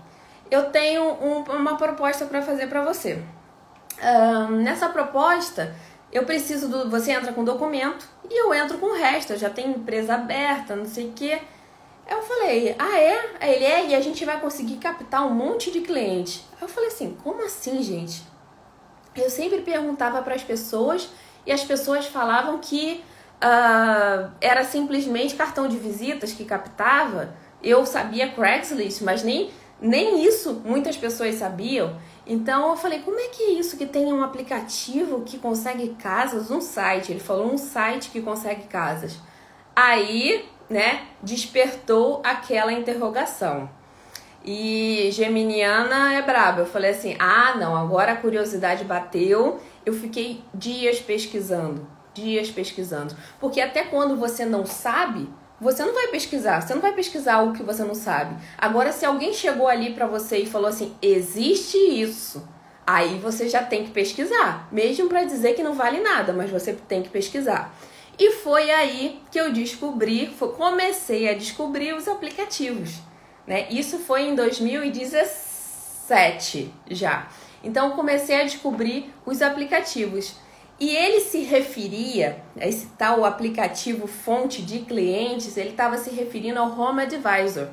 [0.49, 3.21] eu tenho um, uma proposta para fazer para você
[4.49, 5.75] nessa proposta,
[6.11, 6.89] eu preciso do.
[6.89, 9.33] Você entra com documento e eu entro com o resto.
[9.33, 11.39] Eu já tenho empresa aberta, não sei o quê.
[12.09, 13.35] Eu falei, ah é?
[13.39, 16.43] Aí ele é, e a gente vai conseguir captar um monte de cliente.
[16.59, 18.23] Eu falei assim, como assim, gente?
[19.15, 21.09] Eu sempre perguntava para as pessoas
[21.45, 23.03] e as pessoas falavam que
[23.43, 27.35] uh, era simplesmente cartão de visitas que captava.
[27.61, 31.95] Eu sabia Craigslist, mas nem, nem isso muitas pessoas sabiam.
[32.25, 36.49] Então eu falei, como é que é isso que tem um aplicativo que consegue casas,
[36.49, 37.11] um site?
[37.11, 39.17] Ele falou um site que consegue casas.
[39.75, 43.69] Aí, né, despertou aquela interrogação.
[44.45, 46.61] E Geminiana é braba.
[46.61, 49.59] Eu falei assim: "Ah, não, agora a curiosidade bateu".
[49.85, 55.27] Eu fiquei dias pesquisando, dias pesquisando, porque até quando você não sabe,
[55.59, 58.35] você não vai pesquisar, você não vai pesquisar o que você não sabe.
[58.57, 62.47] Agora, se alguém chegou ali para você e falou assim, existe isso,
[62.87, 66.73] aí você já tem que pesquisar, mesmo para dizer que não vale nada, mas você
[66.73, 67.73] tem que pesquisar.
[68.19, 72.95] E foi aí que eu descobri, foi, comecei a descobrir os aplicativos.
[73.47, 73.67] Né?
[73.71, 77.29] Isso foi em 2017 já.
[77.63, 80.35] Então comecei a descobrir os aplicativos.
[80.79, 86.77] E ele se referia, esse tal aplicativo fonte de clientes, ele estava se referindo ao
[86.77, 87.67] Home Advisor.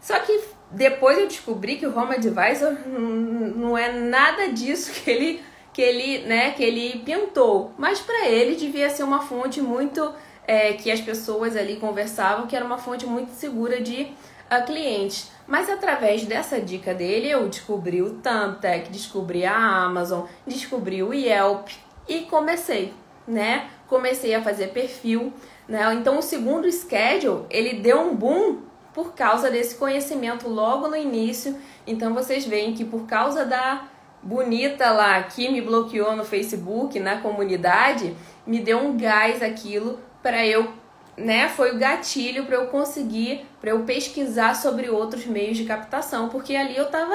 [0.00, 5.42] Só que depois eu descobri que o Home Advisor não é nada disso que ele,
[5.78, 7.70] que ele, né, que ele pintou.
[7.78, 10.12] Mas para ele devia ser uma fonte muito
[10.44, 14.12] é, que as pessoas ali conversavam, que era uma fonte muito segura de
[14.50, 15.30] uh, clientes.
[15.46, 21.68] Mas através dessa dica dele, eu descobri o Thumbtack, descobri a Amazon, descobri o Yelp,
[22.08, 22.92] e comecei,
[23.24, 23.70] né?
[23.86, 25.32] Comecei a fazer perfil,
[25.68, 25.94] né?
[25.94, 28.62] Então o segundo schedule, ele deu um boom
[28.92, 31.56] por causa desse conhecimento logo no início.
[31.86, 33.86] Então vocês veem que por causa da
[34.22, 40.46] bonita lá que me bloqueou no Facebook, na comunidade, me deu um gás aquilo para
[40.46, 40.72] eu,
[41.16, 46.28] né, foi o gatilho para eu conseguir, para eu pesquisar sobre outros meios de captação,
[46.28, 47.14] porque ali eu tava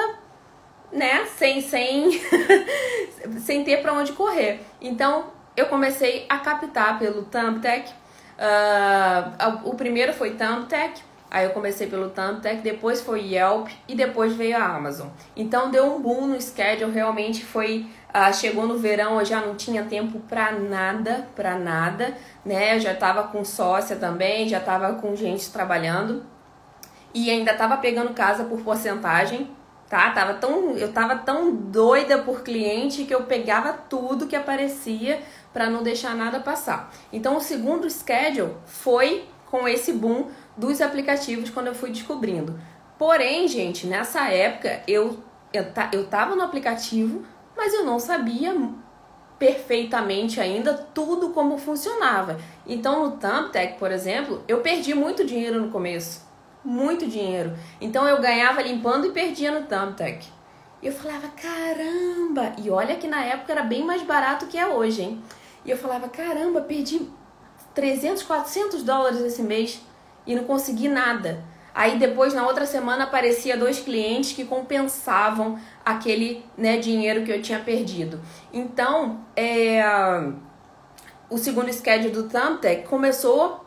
[0.92, 2.10] né, sem sem
[3.40, 4.60] sem ter para onde correr.
[4.80, 7.90] Então, eu comecei a captar pelo Thumbtack.
[8.36, 11.00] Uh, o primeiro foi Thumbtack,
[11.34, 15.08] aí eu comecei pelo Thumbtack, depois foi Yelp e depois veio a Amazon.
[15.34, 19.56] Então deu um boom no schedule, realmente foi uh, chegou no verão, eu já não
[19.56, 22.76] tinha tempo para nada, para nada, né?
[22.76, 26.24] Eu já tava com sócia também, já tava com gente trabalhando
[27.12, 29.50] e ainda tava pegando casa por porcentagem,
[29.90, 30.10] tá?
[30.10, 35.20] Tava tão, eu tava tão doida por cliente que eu pegava tudo que aparecia
[35.52, 36.92] para não deixar nada passar.
[37.12, 42.58] Então o segundo schedule foi com esse boom dos aplicativos quando eu fui descobrindo.
[42.98, 45.18] Porém, gente, nessa época eu
[45.52, 47.24] eu, eu tava no aplicativo,
[47.56, 48.52] mas eu não sabia
[49.38, 52.38] perfeitamente ainda tudo como funcionava.
[52.66, 56.24] Então no Thumbtack, por exemplo, eu perdi muito dinheiro no começo
[56.64, 57.52] muito dinheiro.
[57.80, 60.26] Então eu ganhava limpando e perdia no Thumbtack.
[60.82, 62.54] Eu falava, caramba!
[62.58, 65.22] E olha que na época era bem mais barato que é hoje, hein?
[65.64, 67.08] E eu falava, caramba, perdi
[67.74, 69.80] 300, 400 dólares esse mês
[70.26, 71.42] e não consegui nada.
[71.74, 77.42] Aí depois, na outra semana, aparecia dois clientes que compensavam aquele né, dinheiro que eu
[77.42, 78.20] tinha perdido.
[78.52, 79.82] Então, é,
[81.28, 83.64] o segundo schedule do Thumbtack começou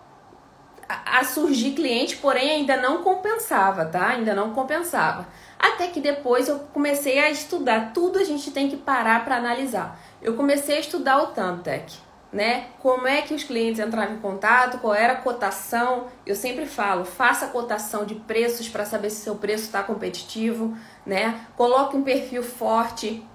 [0.88, 4.08] a surgir cliente, porém ainda não compensava, tá?
[4.08, 5.28] Ainda não compensava.
[5.60, 7.92] Até que depois eu comecei a estudar.
[7.94, 10.00] Tudo a gente tem que parar para analisar.
[10.22, 11.94] Eu comecei a estudar o Thumbtack,
[12.32, 12.68] né?
[12.80, 16.08] Como é que os clientes entravam em contato, qual era a cotação.
[16.26, 21.42] Eu sempre falo, faça cotação de preços para saber se seu preço está competitivo, né?
[21.56, 23.26] Coloque um perfil forte.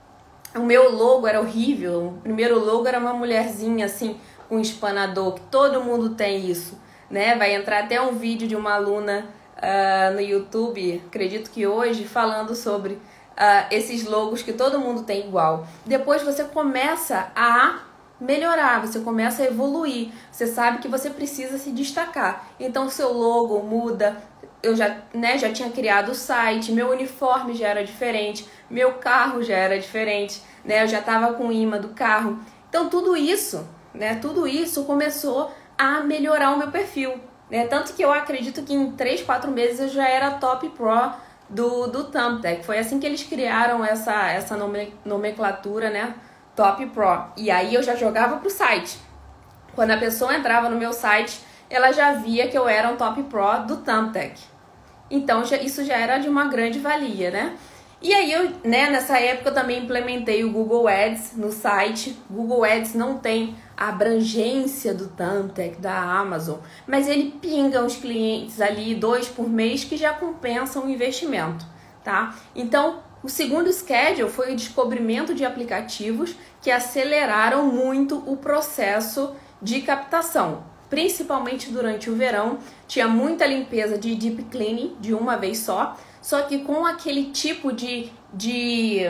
[0.54, 2.14] O meu logo era horrível.
[2.18, 7.36] O primeiro logo era uma mulherzinha assim com espanador, que todo mundo tem isso né?
[7.36, 9.26] Vai entrar até um vídeo de uma aluna
[9.58, 15.28] uh, no YouTube, acredito que hoje, falando sobre uh, esses logos que todo mundo tem
[15.28, 15.66] igual.
[15.84, 17.80] Depois você começa a
[18.22, 20.10] melhorar, você começa a evoluir.
[20.30, 22.46] Você sabe que você precisa se destacar.
[22.58, 24.16] Então seu logo muda.
[24.62, 29.42] Eu já, né, já tinha criado o site, meu uniforme já era diferente, meu carro
[29.42, 30.84] já era diferente, né?
[30.84, 32.38] Eu já estava com o imã do carro.
[32.68, 37.14] Então tudo isso, né, tudo isso começou a melhorar o meu perfil.
[37.50, 37.66] Né?
[37.66, 41.12] Tanto que eu acredito que em 3, 4 meses eu já era top pro
[41.50, 42.64] do, do Thumbtack.
[42.64, 44.56] Foi assim que eles criaram essa, essa
[45.04, 46.14] nomenclatura, né?
[46.62, 47.24] Top Pro.
[47.36, 48.96] E aí eu já jogava pro site.
[49.74, 53.20] Quando a pessoa entrava no meu site, ela já via que eu era um Top
[53.24, 54.40] Pro do Thumbtack.
[55.10, 57.56] Então já, isso já era de uma grande valia, né?
[58.00, 62.16] E aí eu, né, nessa época eu também implementei o Google Ads no site.
[62.30, 68.60] Google Ads não tem a abrangência do Thumbtack da Amazon, mas ele pinga os clientes
[68.60, 71.64] ali dois por mês que já compensam o investimento,
[72.04, 72.36] tá?
[72.54, 79.82] Então, o segundo schedule foi o descobrimento de aplicativos que aceleraram muito o processo de
[79.82, 82.58] captação, principalmente durante o verão.
[82.88, 87.72] Tinha muita limpeza de deep cleaning de uma vez só só que com aquele tipo
[87.72, 89.00] de, de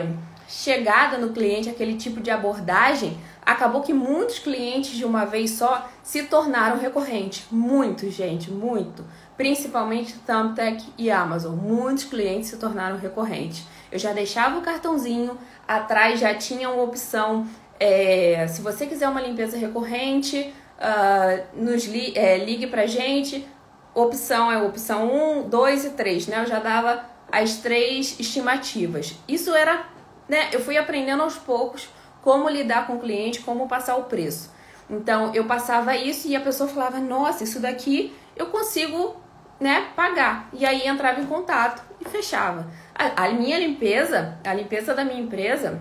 [0.49, 5.87] chegada no cliente, aquele tipo de abordagem, acabou que muitos clientes de uma vez só
[6.01, 7.45] se tornaram recorrentes.
[7.51, 9.05] Muito, gente, muito.
[9.37, 11.55] Principalmente Thumbtack e Amazon.
[11.55, 13.63] Muitos clientes se tornaram recorrentes.
[13.93, 17.47] Eu já deixava o cartãozinho, atrás já tinha uma opção.
[17.79, 23.47] É, se você quiser uma limpeza recorrente, uh, nos li, é, ligue pra gente
[23.93, 26.41] opção é opção 1, 2 e 3, né?
[26.41, 29.15] Eu já dava as três estimativas.
[29.27, 29.85] Isso era,
[30.27, 30.49] né?
[30.51, 31.87] Eu fui aprendendo aos poucos
[32.21, 34.51] como lidar com o cliente, como passar o preço.
[34.89, 39.15] Então, eu passava isso e a pessoa falava: "Nossa, isso daqui eu consigo,
[39.63, 40.49] né, pagar".
[40.53, 42.67] E aí entrava em contato e fechava.
[42.93, 45.79] A, a minha limpeza, a limpeza da minha empresa,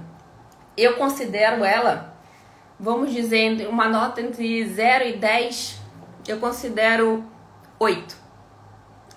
[0.77, 2.17] eu considero ela,
[2.79, 5.81] vamos dizer, uma nota entre 0 e 10,
[6.27, 7.25] eu considero
[7.79, 8.17] 8.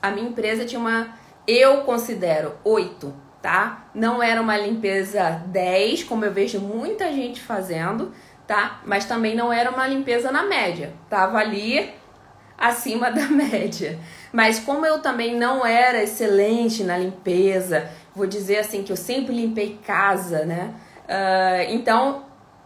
[0.02, 1.16] A minha empresa tinha uma,
[1.48, 3.86] eu considero 8, tá?
[3.94, 8.12] Não era uma limpeza 10, como eu vejo muita gente fazendo,
[8.46, 8.82] tá?
[8.86, 11.94] Mas também não era uma limpeza na média, tava ali
[12.58, 14.00] acima da média.
[14.32, 19.36] Mas como eu também não era excelente na limpeza, vou dizer assim que eu sempre
[19.36, 20.74] limpei casa, né?
[21.06, 22.26] Uh, então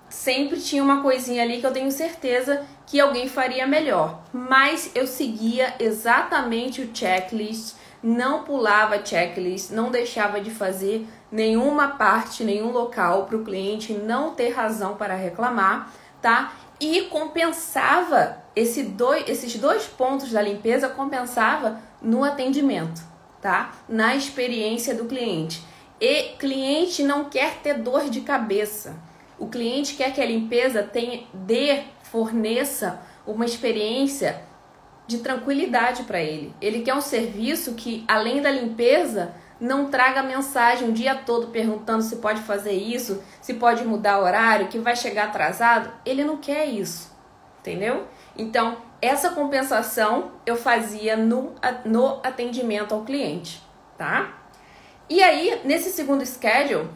[0.09, 4.21] sempre tinha uma coisinha ali que eu tenho certeza que alguém faria melhor.
[4.33, 12.43] Mas eu seguia exatamente o checklist, não pulava checklist, não deixava de fazer nenhuma parte,
[12.43, 16.53] nenhum local para o cliente não ter razão para reclamar, tá?
[16.79, 23.01] E compensava esse dois, esses dois pontos da limpeza compensava no atendimento,
[23.41, 23.73] tá?
[23.87, 25.61] Na experiência do cliente.
[25.99, 28.95] E cliente não quer ter dor de cabeça.
[29.37, 34.41] O cliente quer que a limpeza tenha, dê, forneça uma experiência
[35.05, 36.53] de tranquilidade para ele.
[36.61, 42.01] Ele quer um serviço que, além da limpeza, não traga mensagem o dia todo perguntando
[42.01, 45.91] se pode fazer isso, se pode mudar horário, que vai chegar atrasado.
[46.05, 47.11] Ele não quer isso,
[47.59, 48.07] entendeu?
[48.37, 53.61] Então, essa compensação eu fazia no, no atendimento ao cliente,
[53.97, 54.37] tá?
[55.09, 56.89] E aí, nesse segundo schedule,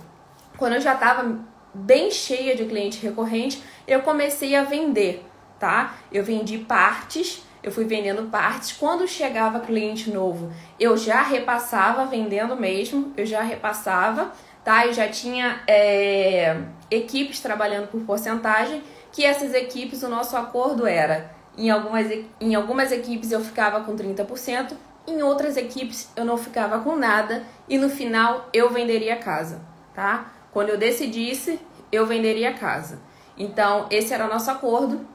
[0.57, 1.39] quando eu já estava
[1.73, 5.25] bem cheia de cliente recorrente, eu comecei a vender,
[5.59, 5.95] tá?
[6.11, 8.73] Eu vendi partes, eu fui vendendo partes.
[8.73, 14.31] Quando chegava cliente novo, eu já repassava vendendo mesmo, eu já repassava,
[14.63, 14.85] tá?
[14.85, 21.31] Eu já tinha é, equipes trabalhando por porcentagem, que essas equipes, o nosso acordo era,
[21.57, 22.07] em algumas,
[22.41, 24.73] em algumas equipes eu ficava com 30%,
[25.07, 29.61] em outras equipes eu não ficava com nada e no final eu venderia a casa,
[29.93, 30.31] tá?
[30.51, 31.59] Quando eu decidisse,
[31.91, 32.99] eu venderia a casa.
[33.37, 35.05] Então, esse era o nosso acordo,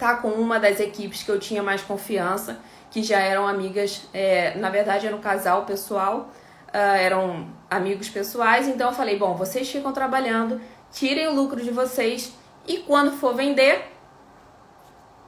[0.00, 0.16] tá?
[0.16, 2.58] Com uma das equipes que eu tinha mais confiança,
[2.90, 6.30] que já eram amigas, é, na verdade era um casal pessoal,
[6.68, 8.66] uh, eram amigos pessoais.
[8.66, 10.60] Então, eu falei: bom, vocês ficam trabalhando,
[10.90, 12.32] tirem o lucro de vocês
[12.66, 13.84] e quando for vender,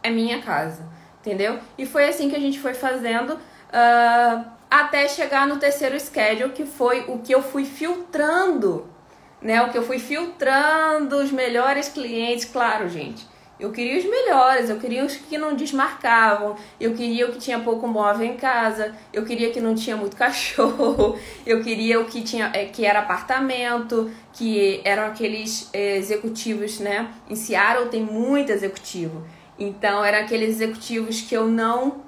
[0.03, 0.89] é minha casa,
[1.21, 1.61] entendeu?
[1.79, 3.35] E foi assim que a gente foi fazendo.
[3.35, 8.91] Uh, até chegar no terceiro schedule, que foi o que eu fui filtrando
[9.43, 9.61] né?
[9.63, 13.27] O que eu fui filtrando os melhores clientes, claro, gente.
[13.61, 17.61] Eu queria os melhores, eu queria os que não desmarcavam, eu queria o que tinha
[17.61, 22.23] pouco móvel em casa, eu queria que não tinha muito cachorro, eu queria o que
[22.23, 27.09] tinha é, que era apartamento, que eram aqueles é, executivos, né?
[27.29, 29.25] Em Seattle tem muito executivo.
[29.59, 32.03] Então eram aqueles executivos que eu não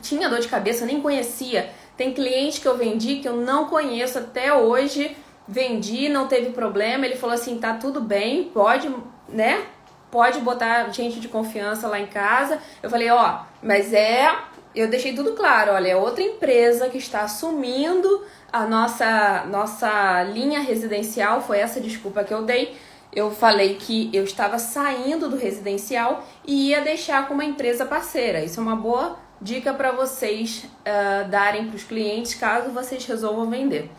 [0.00, 1.70] tinha dor de cabeça, nem conhecia.
[1.96, 5.16] Tem cliente que eu vendi que eu não conheço até hoje
[5.48, 7.06] vendi, não teve problema.
[7.06, 8.94] Ele falou assim: tá tudo bem, pode,
[9.28, 9.64] né?
[10.10, 12.58] Pode botar gente de confiança lá em casa.
[12.82, 14.34] Eu falei: ó, mas é.
[14.74, 20.60] Eu deixei tudo claro: olha, é outra empresa que está assumindo a nossa, nossa linha
[20.60, 21.40] residencial.
[21.40, 22.76] Foi essa desculpa que eu dei.
[23.14, 28.44] Eu falei que eu estava saindo do residencial e ia deixar com uma empresa parceira.
[28.44, 33.48] Isso é uma boa dica para vocês uh, darem para os clientes caso vocês resolvam
[33.48, 33.90] vender.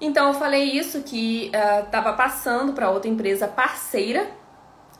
[0.00, 1.50] Então eu falei isso que
[1.84, 4.26] estava uh, passando para outra empresa parceira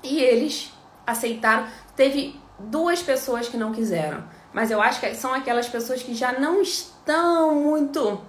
[0.07, 0.73] e eles
[1.07, 1.67] aceitaram.
[1.95, 6.33] Teve duas pessoas que não quiseram, mas eu acho que são aquelas pessoas que já
[6.39, 8.21] não estão muito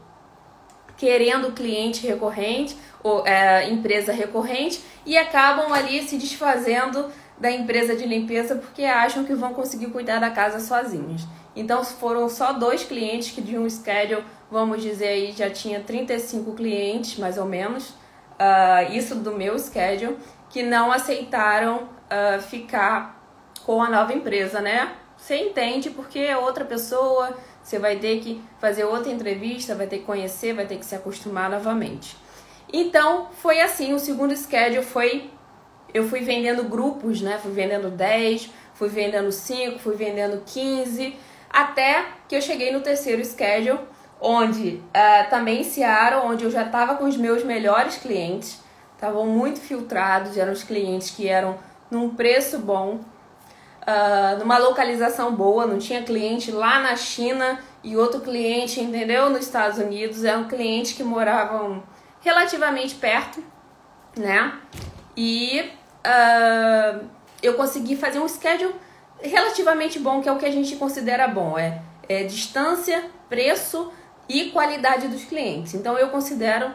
[0.98, 7.10] querendo cliente recorrente ou é, empresa recorrente e acabam ali se desfazendo
[7.40, 11.26] da empresa de limpeza porque acham que vão conseguir cuidar da casa sozinhos.
[11.56, 16.54] Então foram só dois clientes que de um schedule, vamos dizer aí, já tinha 35
[16.54, 20.18] clientes mais ou menos, uh, isso do meu schedule,
[20.50, 23.18] que não aceitaram uh, ficar
[23.66, 24.94] com a nova empresa, né?
[25.18, 30.00] Você entende porque é outra pessoa, você vai ter que fazer outra entrevista, vai ter
[30.00, 32.16] que conhecer, vai ter que se acostumar novamente.
[32.72, 35.30] Então, foi assim, o segundo schedule foi
[35.94, 37.40] eu fui vendendo grupos, né?
[37.42, 41.16] Fui vendendo 10, fui vendendo 5, fui vendendo 15,
[41.50, 43.80] até que eu cheguei no terceiro schedule,
[44.20, 48.62] onde uh, também em Seattle, onde eu já estava com os meus melhores clientes,
[48.98, 51.58] estavam muito filtrados, eram os clientes que eram
[51.90, 58.22] num preço bom, uh, numa localização boa, não tinha cliente lá na China e outro
[58.22, 59.30] cliente, entendeu?
[59.30, 61.84] Nos Estados Unidos, eram clientes que moravam
[62.22, 63.42] relativamente perto,
[64.18, 64.60] né?
[65.16, 65.72] E
[66.06, 67.06] uh,
[67.42, 68.74] eu consegui fazer um schedule
[69.22, 73.92] relativamente bom, que é o que a gente considera bom, é, é distância, preço
[74.28, 75.76] e qualidade dos clientes.
[75.76, 76.72] Então eu considero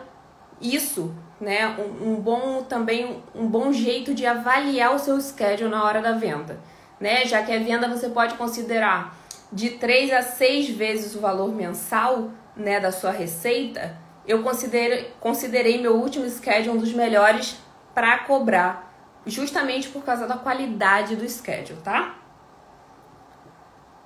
[0.61, 5.83] isso, né, um, um, bom também um bom jeito de avaliar o seu schedule na
[5.83, 6.61] hora da venda,
[7.01, 7.27] né?
[7.27, 9.17] Já que a venda você pode considerar
[9.53, 15.83] de 3 a 6 vezes o valor mensal, né, da sua receita, eu considero, considerei
[15.83, 17.59] meu último schedule um dos melhores
[17.93, 18.95] para cobrar
[19.27, 22.15] justamente por causa da qualidade do schedule, tá?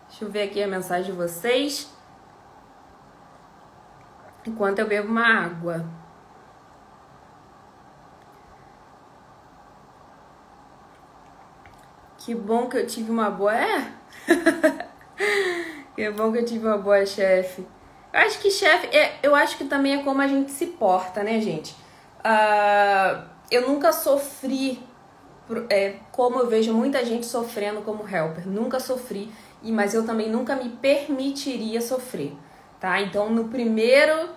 [0.08, 1.92] Deixa eu ver aqui a mensagem de vocês.
[4.46, 5.84] Enquanto eu bebo uma água.
[12.26, 13.54] Que bom que eu tive uma boa.
[13.54, 13.92] É?
[15.94, 17.64] que bom que eu tive uma boa chefe.
[18.12, 18.88] Eu acho que chefe.
[18.88, 21.70] É, eu acho que também é como a gente se porta, né, gente?
[22.18, 24.82] Uh, eu nunca sofri
[25.70, 28.48] é, como eu vejo muita gente sofrendo como helper.
[28.48, 29.30] Nunca sofri,
[29.62, 32.32] mas eu também nunca me permitiria sofrer,
[32.80, 33.00] tá?
[33.00, 34.30] Então, no primeiro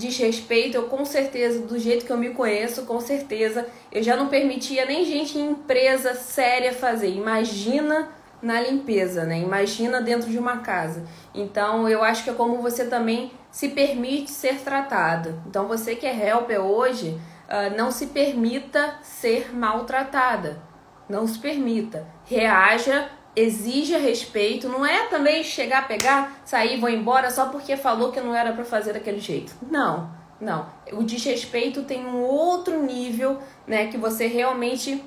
[0.00, 4.28] desrespeito, eu com certeza, do jeito que eu me conheço, com certeza, eu já não
[4.28, 7.10] permitia nem gente em empresa séria fazer.
[7.10, 8.08] Imagina
[8.42, 9.38] na limpeza, né?
[9.38, 11.04] Imagina dentro de uma casa.
[11.34, 15.42] Então, eu acho que é como você também se permite ser tratado.
[15.46, 20.62] Então, você que é helper hoje, uh, não se permita ser maltratada.
[21.08, 22.06] Não se permita.
[22.24, 24.68] Reaja, exija respeito.
[24.68, 28.64] Não é também chegar, pegar, sair, vou embora só porque falou que não era para
[28.64, 29.54] fazer daquele jeito.
[29.70, 30.10] Não,
[30.40, 30.66] não.
[30.92, 33.86] O desrespeito tem um outro nível, né?
[33.86, 35.02] Que você realmente,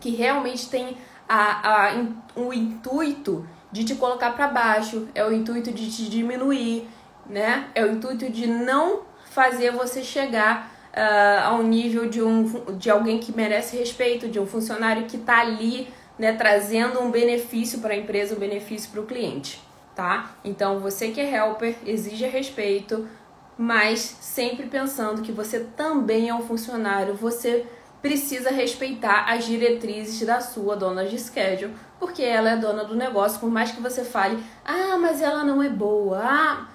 [0.00, 0.96] que realmente tem
[1.28, 2.04] a, a,
[2.36, 6.88] o intuito de te colocar para baixo, é o intuito de te diminuir,
[7.26, 7.68] né?
[7.74, 12.44] É o intuito de não fazer você chegar uh, ao nível de, um,
[12.76, 17.80] de alguém que merece respeito, de um funcionário que está ali né, trazendo um benefício
[17.80, 19.60] para a empresa, um benefício para o cliente,
[19.94, 20.32] tá?
[20.44, 23.08] Então, você que é helper, exija respeito,
[23.56, 27.66] mas sempre pensando que você também é um funcionário, você
[28.02, 33.40] precisa respeitar as diretrizes da sua dona de schedule, porque ela é dona do negócio,
[33.40, 36.68] por mais que você fale, ah, mas ela não é boa, ah,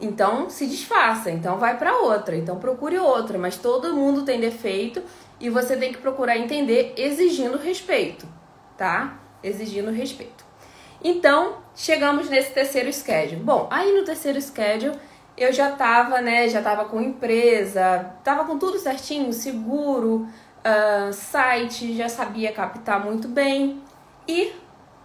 [0.00, 5.02] então se desfaça, então vai para outra, então procure outra, mas todo mundo tem defeito
[5.38, 8.26] e você tem que procurar entender exigindo respeito,
[8.76, 9.18] tá?
[9.42, 10.44] Exigindo respeito.
[11.02, 13.40] Então, chegamos nesse terceiro schedule.
[13.42, 14.96] Bom, aí no terceiro schedule
[15.36, 21.96] eu já tava, né, já tava com empresa, tava com tudo certinho, seguro, uh, site,
[21.96, 23.82] já sabia captar muito bem
[24.28, 24.52] e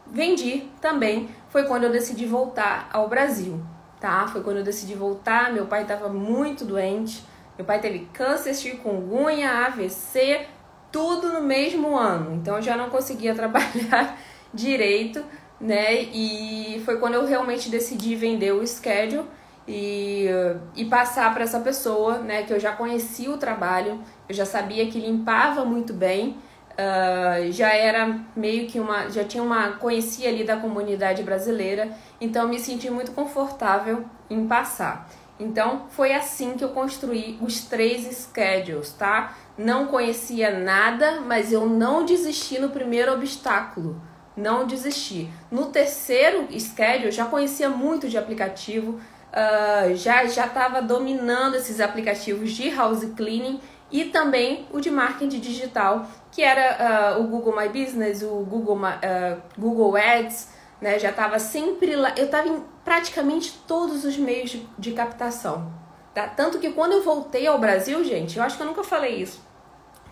[0.06, 1.30] vendi também.
[1.50, 3.64] Foi quando eu decidi voltar ao Brasil
[4.00, 4.28] tá?
[4.28, 5.52] Foi quando eu decidi voltar.
[5.52, 7.24] Meu pai estava muito doente.
[7.58, 10.46] Meu pai teve câncer, chikungunya, AVC,
[10.92, 12.36] tudo no mesmo ano.
[12.36, 14.18] Então eu já não conseguia trabalhar
[14.54, 15.24] direito,
[15.60, 16.02] né?
[16.02, 19.26] E foi quando eu realmente decidi vender o schedule
[19.68, 20.28] e,
[20.76, 24.88] e passar para essa pessoa, né, que eu já conhecia o trabalho, eu já sabia
[24.88, 26.38] que limpava muito bem,
[26.72, 31.90] uh, já era meio que uma, já tinha uma, conhecia ali da comunidade brasileira,
[32.22, 35.10] então me senti muito confortável em passar.
[35.40, 39.36] Então foi assim que eu construí os três schedules, tá?
[39.58, 44.02] Não conhecia nada, mas eu não desisti no primeiro obstáculo.
[44.36, 45.30] Não desisti.
[45.52, 49.00] No terceiro schedule, já conhecia muito de aplicativo,
[49.32, 53.60] uh, já estava dominando esses aplicativos de house cleaning
[53.92, 58.78] e também o de marketing digital, que era uh, o Google My Business, o Google,
[58.78, 60.50] uh, Google Ads,
[60.82, 61.00] né?
[61.00, 65.70] Já estava sempre lá, eu estava praticamente todos os meios de, captação,
[66.14, 66.26] tá?
[66.26, 69.46] Tanto que quando eu voltei ao Brasil, gente, eu acho que eu nunca falei isso.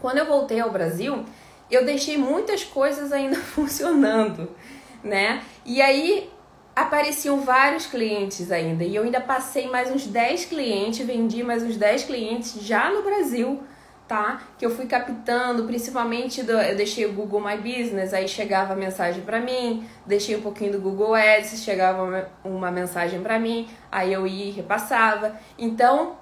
[0.01, 1.23] Quando eu voltei ao Brasil,
[1.71, 4.49] eu deixei muitas coisas ainda funcionando,
[5.01, 5.41] né?
[5.65, 6.29] E aí
[6.75, 8.83] apareciam vários clientes ainda.
[8.83, 13.03] E eu ainda passei mais uns 10 clientes, vendi mais uns 10 clientes já no
[13.03, 13.63] Brasil,
[14.07, 14.41] tá?
[14.57, 18.75] Que eu fui captando, principalmente do, eu deixei o Google My Business, aí chegava a
[18.75, 24.13] mensagem para mim, deixei um pouquinho do Google Ads, chegava uma, mensagem para mim, aí
[24.13, 25.35] eu ia e repassava.
[25.57, 26.17] Então,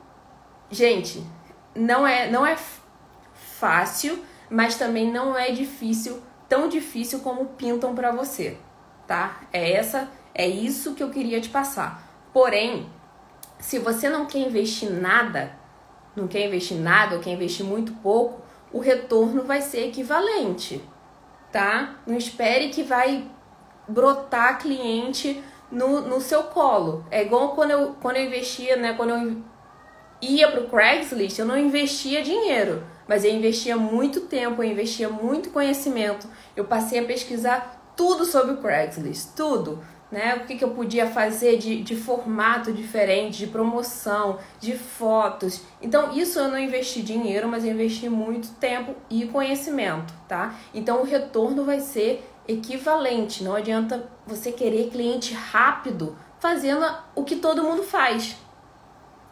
[0.71, 1.23] gente,
[1.75, 2.55] não é não é
[3.33, 8.57] fácil, mas também não é difícil, tão difícil como pintam para você,
[9.05, 9.41] tá?
[9.51, 12.01] É essa é isso que eu queria te passar.
[12.33, 12.89] Porém,
[13.59, 15.62] se você não quer investir nada,
[16.15, 18.41] não quer investir nada ou quer investir muito pouco,
[18.71, 20.81] o retorno vai ser equivalente,
[21.51, 21.95] tá?
[22.07, 23.27] Não espere que vai
[23.87, 27.05] brotar cliente no, no seu colo.
[27.11, 28.93] É igual quando eu, quando eu investia, né?
[28.93, 29.37] Quando eu
[30.21, 35.49] ia pro Craigslist, eu não investia dinheiro, mas eu investia muito tempo, eu investia muito
[35.49, 36.27] conhecimento.
[36.55, 39.83] Eu passei a pesquisar tudo sobre o Craigslist, tudo
[40.13, 40.35] né?
[40.35, 45.63] O que, que eu podia fazer de, de formato diferente, de promoção, de fotos.
[45.81, 50.53] Então, isso eu não investi dinheiro, mas eu investi muito tempo e conhecimento, tá?
[50.71, 53.43] Então, o retorno vai ser equivalente.
[53.43, 56.85] Não adianta você querer cliente rápido fazendo
[57.15, 58.35] o que todo mundo faz.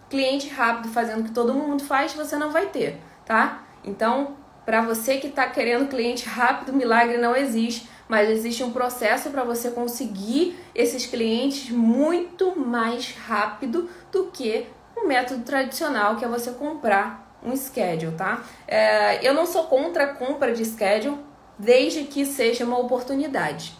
[0.09, 3.63] Cliente rápido fazendo o que todo mundo faz, você não vai ter, tá?
[3.83, 9.29] Então, para você que está querendo cliente rápido, milagre não existe mas existe um processo
[9.29, 16.27] para você conseguir esses clientes muito mais rápido do que o método tradicional, que é
[16.27, 18.43] você comprar um schedule, tá?
[18.67, 21.19] É, eu não sou contra a compra de schedule,
[21.57, 23.77] desde que seja uma oportunidade,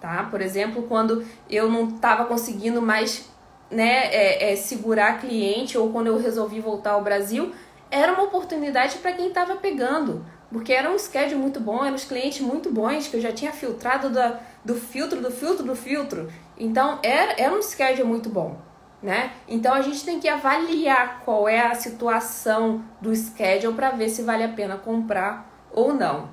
[0.00, 0.24] tá?
[0.28, 3.30] Por exemplo, quando eu não estava conseguindo mais
[3.70, 7.54] né, é, é, segurar cliente ou quando eu resolvi voltar ao Brasil,
[7.92, 10.26] era uma oportunidade para quem estava pegando.
[10.52, 13.52] Porque era um schedule muito bom, eram os clientes muito bons, que eu já tinha
[13.52, 16.30] filtrado da, do filtro, do filtro, do filtro.
[16.58, 18.58] Então, era, era um schedule muito bom,
[19.02, 19.32] né?
[19.48, 24.22] Então, a gente tem que avaliar qual é a situação do schedule para ver se
[24.22, 26.28] vale a pena comprar ou não,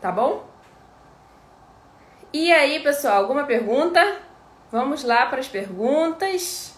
[0.00, 0.48] tá bom?
[2.32, 4.00] E aí, pessoal, alguma pergunta?
[4.72, 6.77] Vamos lá para as perguntas.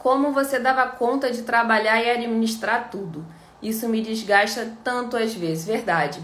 [0.00, 3.22] Como você dava conta de trabalhar e administrar tudo?
[3.62, 6.18] Isso me desgasta tanto às vezes, verdade.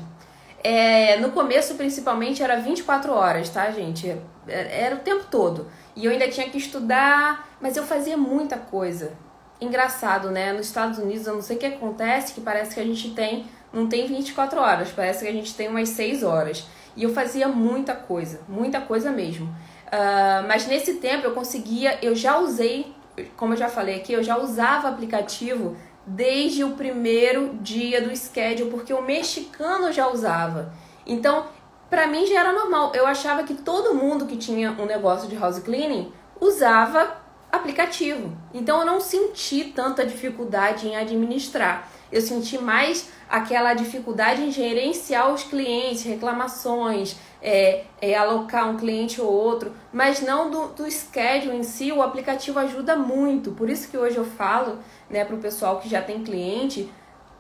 [0.64, 4.09] É, no começo, principalmente, era 24 horas, tá, gente?
[4.49, 5.66] É, era o tempo todo.
[5.95, 9.12] E eu ainda tinha que estudar, mas eu fazia muita coisa.
[9.61, 10.55] Engraçado, né?
[10.55, 13.45] Nos Estados Unidos, eu não sei o que acontece, que parece que a gente tem,
[13.70, 16.66] não tem 24 horas, parece que a gente tem umas 6 horas.
[16.97, 19.45] E eu fazia muita coisa, muita coisa mesmo.
[19.47, 22.95] Uh, mas nesse tempo eu conseguia, eu já usei
[23.36, 28.70] como eu já falei aqui, eu já usava aplicativo desde o primeiro dia do schedule,
[28.70, 30.72] porque o mexicano já usava.
[31.06, 31.46] Então,
[31.90, 32.92] para mim já era normal.
[32.94, 37.16] Eu achava que todo mundo que tinha um negócio de house cleaning usava
[37.50, 38.36] aplicativo.
[38.52, 41.88] Então eu não senti tanta dificuldade em administrar.
[42.10, 47.16] Eu senti mais aquela dificuldade em gerenciar os clientes, reclamações,
[47.47, 52.03] é, é, alocar um cliente ou outro, mas não do, do schedule em si, o
[52.03, 53.53] aplicativo ajuda muito.
[53.53, 56.92] Por isso que hoje eu falo né, para o pessoal que já tem cliente,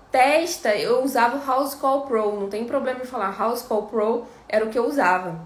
[0.08, 4.24] testa, eu usava o House Call Pro, não tem problema em falar, House Call Pro
[4.48, 5.40] era o que eu usava.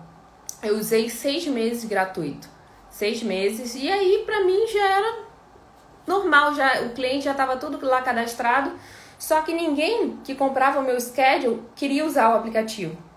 [0.63, 2.47] Eu usei seis meses gratuito,
[2.91, 5.19] seis meses, e aí para mim já era
[6.07, 8.73] normal, já o cliente já estava tudo lá cadastrado,
[9.19, 13.10] só que ninguém que comprava o meu schedule queria usar o aplicativo.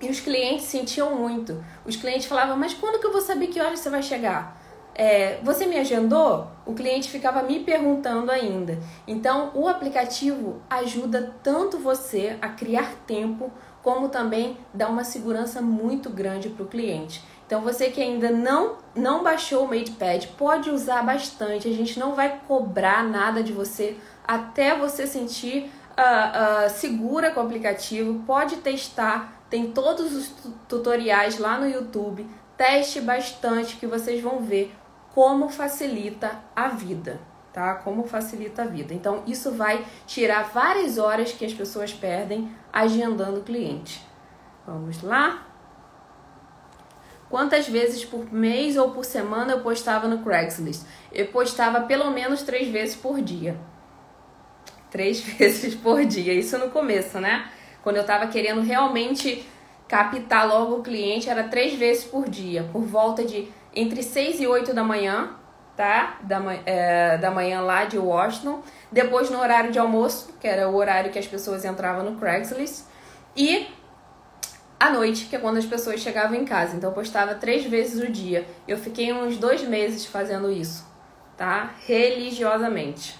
[0.00, 1.62] E os clientes sentiam muito.
[1.84, 4.58] Os clientes falavam, mas quando que eu vou saber que hora você vai chegar?
[4.94, 6.48] É, você me agendou?
[6.66, 8.78] O cliente ficava me perguntando ainda.
[9.06, 16.10] Então, o aplicativo ajuda tanto você a criar tempo, como também dá uma segurança muito
[16.10, 17.22] grande para o cliente.
[17.50, 21.66] Então você que ainda não não baixou o MatePad, pode usar bastante.
[21.66, 27.40] A gente não vai cobrar nada de você até você sentir uh, uh, segura com
[27.40, 28.22] o aplicativo.
[28.24, 30.32] Pode testar, tem todos os
[30.68, 32.26] tutoriais lá no YouTube.
[32.56, 34.72] Teste bastante que vocês vão ver
[35.12, 37.20] como facilita a vida,
[37.52, 37.74] tá?
[37.74, 38.94] Como facilita a vida.
[38.94, 44.06] Então isso vai tirar várias horas que as pessoas perdem agendando cliente.
[44.64, 45.46] Vamos lá?
[47.28, 50.84] Quantas vezes por mês ou por semana eu postava no Craigslist?
[51.12, 53.58] Eu postava pelo menos três vezes por dia.
[54.90, 57.50] Três vezes por dia, isso no começo, né?
[57.82, 59.46] Quando eu tava querendo realmente
[59.88, 64.46] captar logo o cliente, era três vezes por dia, por volta de entre 6 e
[64.46, 65.30] 8 da manhã,
[65.76, 66.18] tá?
[66.22, 68.62] Da, é, da manhã lá de Washington.
[68.90, 72.84] Depois no horário de almoço, que era o horário que as pessoas entravam no Craigslist.
[73.36, 73.68] E
[74.78, 76.76] à noite, que é quando as pessoas chegavam em casa.
[76.76, 78.46] Então eu postava três vezes o dia.
[78.66, 80.86] Eu fiquei uns dois meses fazendo isso,
[81.36, 81.74] tá?
[81.86, 83.18] Religiosamente.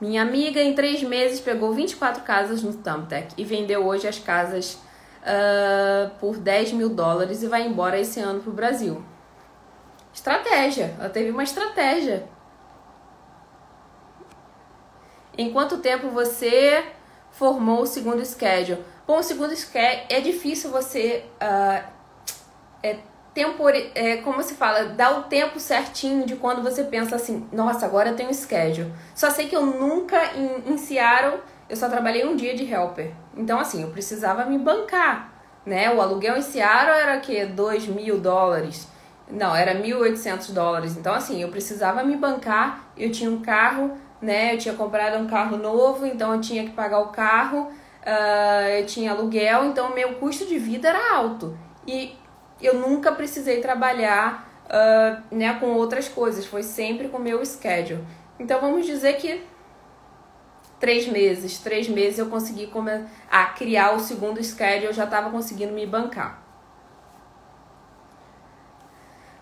[0.00, 4.74] Minha amiga, em três meses, pegou 24 casas no Thumbtack e vendeu hoje as casas
[5.22, 9.02] uh, por 10 mil dólares e vai embora esse ano pro Brasil.
[10.12, 10.94] Estratégia.
[10.98, 12.28] Ela teve uma estratégia.
[15.36, 16.84] Em quanto tempo você
[17.30, 18.82] formou o segundo schedule.
[19.06, 21.86] Bom, o segundo schedule é difícil você uh,
[22.82, 22.98] é,
[23.94, 28.10] é, como se fala, dar o tempo certinho de quando você pensa assim, nossa, agora
[28.10, 28.92] eu tenho schedule.
[29.14, 33.12] Só sei que eu nunca em, em Seattle, eu só trabalhei um dia de helper.
[33.36, 35.32] Então assim, eu precisava me bancar,
[35.64, 35.92] né?
[35.94, 38.88] O aluguel em Seattle era que 2 mil dólares.
[39.28, 40.96] Não, era 1.800 dólares.
[40.96, 42.84] Então, assim, eu precisava me bancar.
[42.96, 44.54] Eu tinha um carro né?
[44.54, 48.86] Eu tinha comprado um carro novo, então eu tinha que pagar o carro, uh, eu
[48.86, 51.56] tinha aluguel, então meu custo de vida era alto.
[51.86, 52.16] E
[52.60, 58.04] eu nunca precisei trabalhar uh, né, com outras coisas, foi sempre com o meu schedule.
[58.38, 59.42] Então vamos dizer que
[60.78, 62.70] três meses, três meses eu consegui
[63.30, 66.42] a criar o segundo schedule, eu já estava conseguindo me bancar.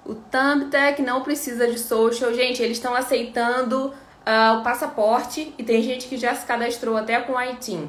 [0.05, 2.33] O Thumbtack não precisa de social.
[2.35, 7.21] Gente, eles estão aceitando uh, o passaporte e tem gente que já se cadastrou até
[7.21, 7.89] com o ITIN,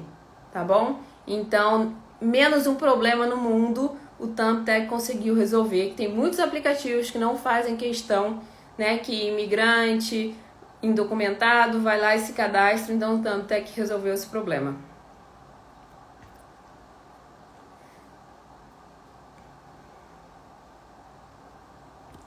[0.51, 1.01] tá bom?
[1.27, 5.93] Então, menos um problema no mundo o Thumbtack conseguiu resolver.
[5.95, 8.41] Tem muitos aplicativos que não fazem questão,
[8.77, 10.35] né, que imigrante
[10.81, 14.75] indocumentado vai lá e se cadastra, então o Thumbtack resolveu esse problema.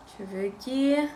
[0.07, 1.11] Deixa eu ver aqui.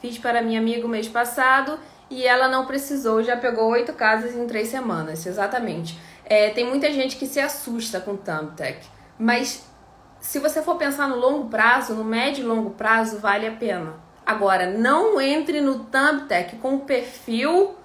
[0.00, 1.78] Fiz para minha amiga mês passado
[2.08, 5.98] e ela não precisou, já pegou oito casas em três semanas, exatamente.
[6.24, 8.86] É, tem muita gente que se assusta com o Thumbtack,
[9.18, 9.66] mas
[10.20, 13.94] se você for pensar no longo prazo, no médio e longo prazo, vale a pena.
[14.24, 17.76] Agora, não entre no Thumbtack com perfil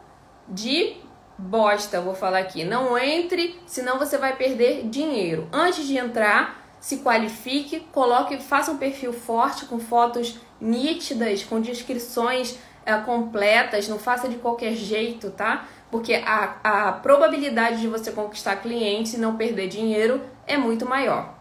[0.47, 0.97] de
[1.37, 2.63] bosta, vou falar aqui.
[2.63, 5.47] Não entre, senão você vai perder dinheiro.
[5.51, 12.57] Antes de entrar, se qualifique, coloque, faça um perfil forte com fotos nítidas, com descrições
[12.85, 15.67] é, completas, não faça de qualquer jeito, tá?
[15.91, 20.21] Porque a, a probabilidade de você conquistar clientes e não perder dinheiro
[20.51, 21.35] é muito maior.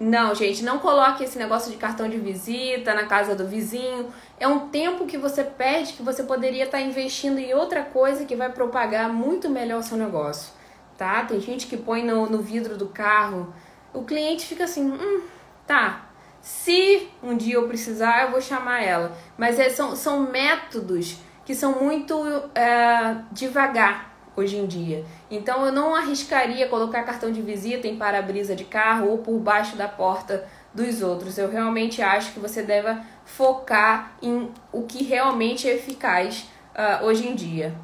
[0.00, 4.12] Não, gente, não coloque esse negócio de cartão de visita na casa do vizinho.
[4.38, 8.34] É um tempo que você perde que você poderia estar investindo em outra coisa que
[8.34, 10.52] vai propagar muito melhor o seu negócio
[10.96, 11.24] tá?
[11.24, 13.52] Tem gente que põe no, no vidro do carro.
[13.92, 15.22] O cliente fica assim, hum,
[15.66, 16.06] tá.
[16.40, 19.16] Se um dia eu precisar, eu vou chamar ela.
[19.36, 22.14] Mas é, são, são métodos que são muito
[22.54, 25.04] é, devagar hoje em dia.
[25.30, 29.76] Então eu não arriscaria colocar cartão de visita em para-brisa de carro ou por baixo
[29.76, 31.38] da porta dos outros.
[31.38, 37.28] Eu realmente acho que você deve focar em o que realmente é eficaz uh, hoje
[37.28, 37.74] em dia.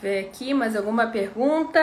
[0.00, 1.80] ver aqui mais alguma pergunta.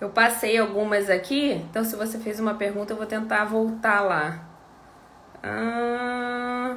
[0.00, 4.44] Eu passei algumas aqui, então se você fez uma pergunta, eu vou tentar voltar lá.
[5.42, 6.76] Ah,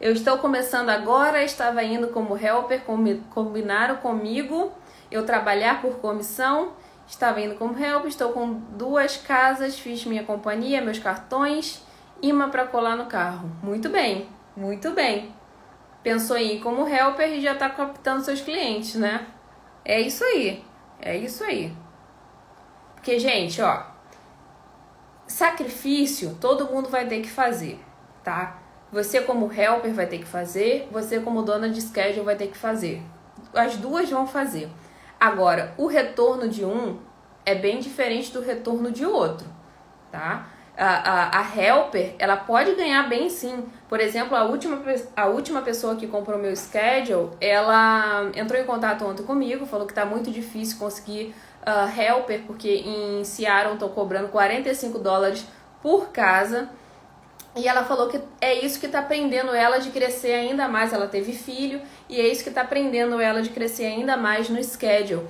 [0.00, 2.82] eu estou começando agora, estava indo como helper,
[3.30, 4.72] combinaram comigo
[5.10, 6.72] eu trabalhar por comissão.
[7.06, 11.82] Estava indo como helper, estou com duas casas, fiz minha companhia, meus cartões,
[12.20, 13.48] imã para colar no carro.
[13.62, 15.32] Muito bem, muito bem
[16.06, 19.26] pensou em ir como helper e já está captando seus clientes, né?
[19.84, 20.64] É isso aí.
[21.02, 21.74] É isso aí.
[23.06, 23.84] Porque, gente, ó,
[25.28, 27.78] sacrifício todo mundo vai ter que fazer,
[28.24, 28.58] tá?
[28.90, 32.58] Você como helper vai ter que fazer, você como dona de schedule vai ter que
[32.58, 33.00] fazer.
[33.54, 34.68] As duas vão fazer.
[35.20, 36.98] Agora, o retorno de um
[37.44, 39.46] é bem diferente do retorno de outro,
[40.10, 40.48] tá?
[40.76, 43.68] A, a, a helper, ela pode ganhar bem sim.
[43.88, 44.82] Por exemplo, a última,
[45.16, 49.94] a última pessoa que comprou meu schedule, ela entrou em contato ontem comigo, falou que
[49.94, 51.32] tá muito difícil conseguir
[51.66, 55.44] uh, helper, porque em Seattle estão cobrando 45 dólares
[55.82, 56.68] por casa.
[57.56, 60.92] E ela falou que é isso que está prendendo ela de crescer ainda mais.
[60.92, 64.62] Ela teve filho e é isso que está prendendo ela de crescer ainda mais no
[64.62, 65.26] schedule.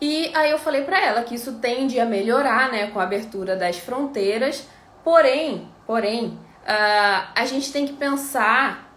[0.00, 3.56] E aí eu falei para ela que isso tende a melhorar, né, com a abertura
[3.56, 4.66] das fronteiras.
[5.04, 8.88] Porém, porém, uh, a gente tem que pensar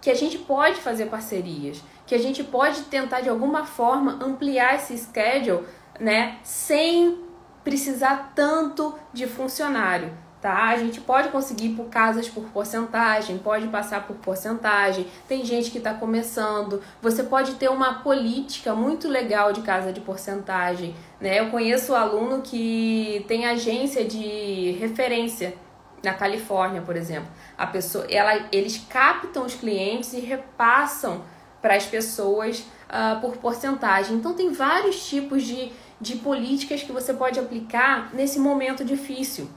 [0.00, 4.76] que a gente pode fazer parcerias, que a gente pode tentar de alguma forma ampliar
[4.76, 5.64] esse schedule,
[6.00, 7.18] né, sem
[7.62, 10.68] precisar tanto de funcionário tá?
[10.68, 15.06] A gente pode conseguir por casas por porcentagem, pode passar por porcentagem.
[15.28, 16.82] Tem gente que está começando.
[17.02, 21.40] Você pode ter uma política muito legal de casa de porcentagem, né?
[21.40, 25.54] Eu conheço um aluno que tem agência de referência
[26.02, 27.28] na Califórnia, por exemplo.
[27.58, 31.22] A pessoa, ela, eles captam os clientes e repassam
[31.60, 34.16] para as pessoas uh, por porcentagem.
[34.16, 35.70] Então tem vários tipos de,
[36.00, 39.48] de políticas que você pode aplicar nesse momento difícil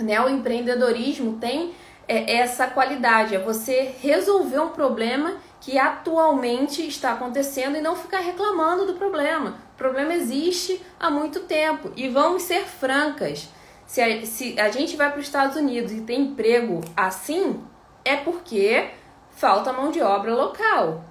[0.00, 0.20] né?
[0.20, 1.72] O empreendedorismo tem
[2.08, 8.20] é, essa qualidade, é você resolver um problema que atualmente está acontecendo e não ficar
[8.20, 9.58] reclamando do problema.
[9.74, 13.48] O problema existe há muito tempo e vamos ser francas.
[13.86, 17.62] Se a, se a gente vai para os Estados Unidos e tem emprego assim,
[18.04, 18.90] é porque
[19.30, 21.04] falta mão de obra local,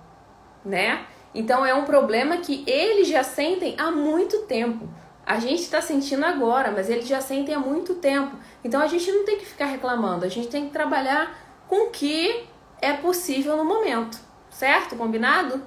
[0.64, 1.06] né?
[1.34, 4.88] Então é um problema que eles já sentem há muito tempo.
[5.26, 8.38] A gente está sentindo agora, mas eles já sentem há muito tempo.
[8.64, 11.36] Então a gente não tem que ficar reclamando, a gente tem que trabalhar
[11.68, 12.46] com o que
[12.82, 14.20] é possível no momento,
[14.50, 14.96] certo?
[14.96, 15.64] Combinado?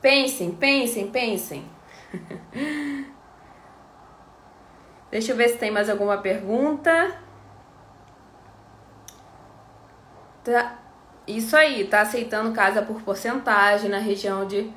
[0.00, 1.64] Pensem, pensem, pensem.
[5.10, 7.16] Deixa eu ver se tem mais alguma pergunta.
[10.42, 10.83] Tá.
[11.26, 14.70] Isso aí, tá aceitando casa por porcentagem na região de.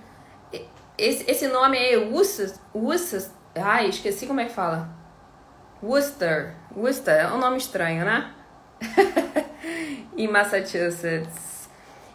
[0.97, 1.77] Esse, esse nome
[2.11, 4.89] Ussas, Ussas, ai, esqueci como é que fala.
[5.83, 6.55] Worcester.
[6.75, 8.31] Worcester é um nome estranho, né?
[10.17, 11.69] em Massachusetts.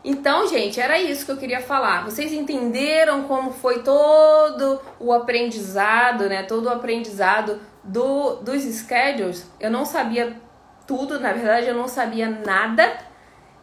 [0.05, 2.05] Então, gente, era isso que eu queria falar.
[2.05, 6.43] Vocês entenderam como foi todo o aprendizado, né?
[6.43, 9.49] Todo o aprendizado do, dos schedules.
[9.61, 10.37] Eu não sabia
[10.87, 12.99] tudo, na verdade, eu não sabia nada,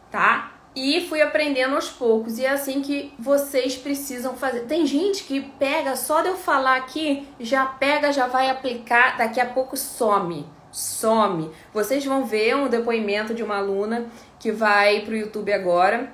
[0.10, 0.54] tá?
[0.76, 2.38] E fui aprendendo aos poucos.
[2.38, 4.62] E é assim que vocês precisam fazer.
[4.62, 9.40] Tem gente que pega, só de eu falar aqui, já pega, já vai aplicar, daqui
[9.40, 10.46] a pouco some.
[10.72, 11.52] Some.
[11.74, 14.08] Vocês vão ver um depoimento de uma aluna
[14.38, 16.14] que vai pro YouTube agora.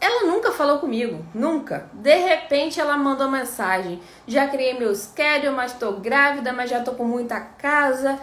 [0.00, 1.90] Ela nunca falou comigo, nunca.
[1.92, 6.92] De repente ela mandou mensagem: Já criei meu schedule, mas tô grávida, mas já tô
[6.92, 8.18] com muita casa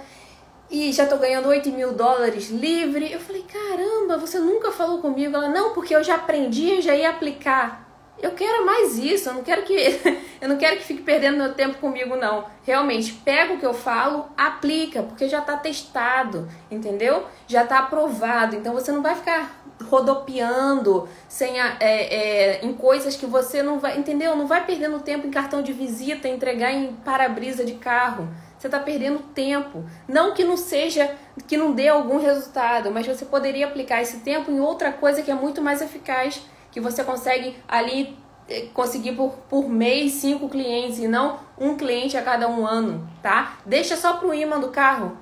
[0.69, 3.11] e já tô ganhando 8 mil dólares livre.
[3.11, 5.35] Eu falei, caramba, você nunca falou comigo.
[5.35, 7.87] Ela, não, porque eu já aprendi e já ia aplicar.
[8.19, 9.73] Eu quero mais isso, eu não quero que
[10.41, 12.45] eu não quero que fique perdendo meu tempo comigo não.
[12.63, 17.25] Realmente, pega o que eu falo, aplica, porque já está testado, entendeu?
[17.47, 18.55] Já está aprovado.
[18.55, 19.55] Então você não vai ficar
[19.85, 24.35] rodopiando sem a, é, é, em coisas que você não vai, entendeu?
[24.35, 28.27] Não vai perdendo tempo em cartão de visita, entregar em para-brisa de carro.
[28.57, 29.85] Você está perdendo tempo.
[30.07, 31.15] Não que não seja,
[31.47, 35.29] que não dê algum resultado, mas você poderia aplicar esse tempo em outra coisa que
[35.29, 36.41] é muito mais eficaz,
[36.71, 38.17] que você consegue ali
[38.49, 43.07] eh, conseguir por, por mês cinco clientes e não um cliente a cada um ano,
[43.21, 43.57] tá?
[43.65, 45.17] Deixa só para o imã do carro.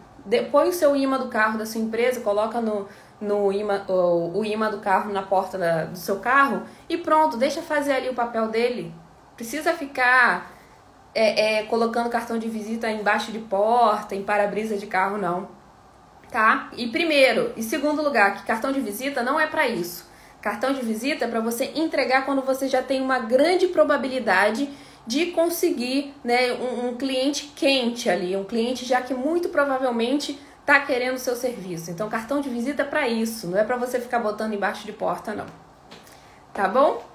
[0.52, 2.88] Põe o seu imã do carro da sua empresa, coloca no,
[3.22, 7.38] no imã, o, o imã do carro na porta da, do seu carro e pronto,
[7.38, 8.94] deixa fazer ali o papel dele.
[9.36, 10.55] Precisa ficar
[11.16, 15.48] é, é, colocando cartão de visita embaixo de porta, em para-brisa de carro, não.
[16.30, 16.70] Tá?
[16.76, 20.06] E primeiro, e segundo lugar, que cartão de visita não é para isso.
[20.42, 24.70] Cartão de visita é para você entregar quando você já tem uma grande probabilidade
[25.08, 30.80] de conseguir né, um, um cliente quente ali, um cliente já que muito provavelmente está
[30.80, 31.92] querendo o seu serviço.
[31.92, 34.92] Então, cartão de visita é para isso, não é para você ficar botando embaixo de
[34.92, 35.46] porta, não.
[36.54, 37.15] Tá bom?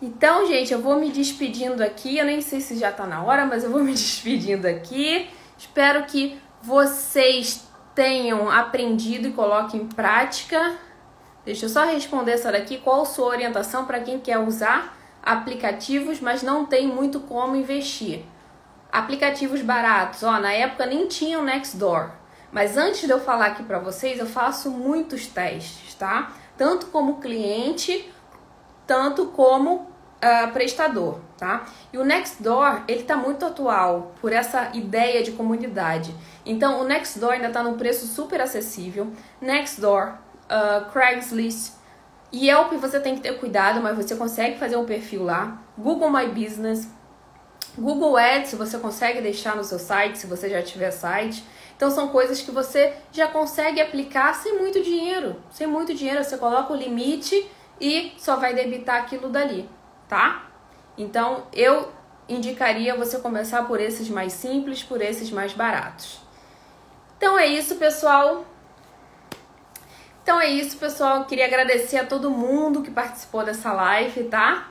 [0.00, 2.18] Então, gente, eu vou me despedindo aqui.
[2.18, 5.28] Eu nem sei se já tá na hora, mas eu vou me despedindo aqui.
[5.56, 10.76] Espero que vocês tenham aprendido e coloquem em prática.
[11.44, 12.78] Deixa eu só responder essa daqui.
[12.78, 18.24] Qual a sua orientação para quem quer usar aplicativos, mas não tem muito como investir?
[18.92, 22.10] Aplicativos baratos, ó, na época nem tinha o Nextdoor.
[22.50, 26.32] Mas antes de eu falar aqui para vocês, eu faço muitos testes, tá?
[26.56, 28.10] Tanto como cliente,
[28.86, 29.87] tanto como
[30.22, 31.66] uh, prestador, tá?
[31.92, 36.14] E o Nextdoor, ele tá muito atual por essa ideia de comunidade.
[36.44, 39.12] Então, o Nextdoor ainda tá num preço super acessível.
[39.40, 40.14] Nextdoor,
[40.48, 41.72] uh, Craigslist,
[42.34, 45.62] Yelp você tem que ter cuidado, mas você consegue fazer um perfil lá.
[45.76, 46.88] Google My Business,
[47.76, 51.42] Google Ads você consegue deixar no seu site, se você já tiver site.
[51.76, 55.36] Então são coisas que você já consegue aplicar sem muito dinheiro.
[55.50, 57.48] Sem muito dinheiro, você coloca o limite
[57.80, 59.68] e só vai debitar aquilo dali,
[60.08, 60.46] tá?
[60.96, 61.92] Então eu
[62.28, 66.20] indicaria você começar por esses mais simples, por esses mais baratos.
[67.16, 68.44] Então é isso, pessoal.
[70.22, 71.24] Então é isso, pessoal.
[71.24, 74.68] Queria agradecer a todo mundo que participou dessa live, tá?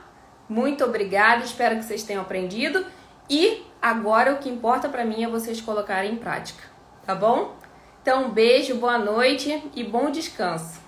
[0.48, 2.86] Muito obrigada, espero que vocês tenham aprendido.
[3.28, 6.62] E agora o que importa para mim é vocês colocarem em prática,
[7.04, 7.56] tá bom?
[8.00, 10.87] Então, um beijo, boa noite e bom descanso.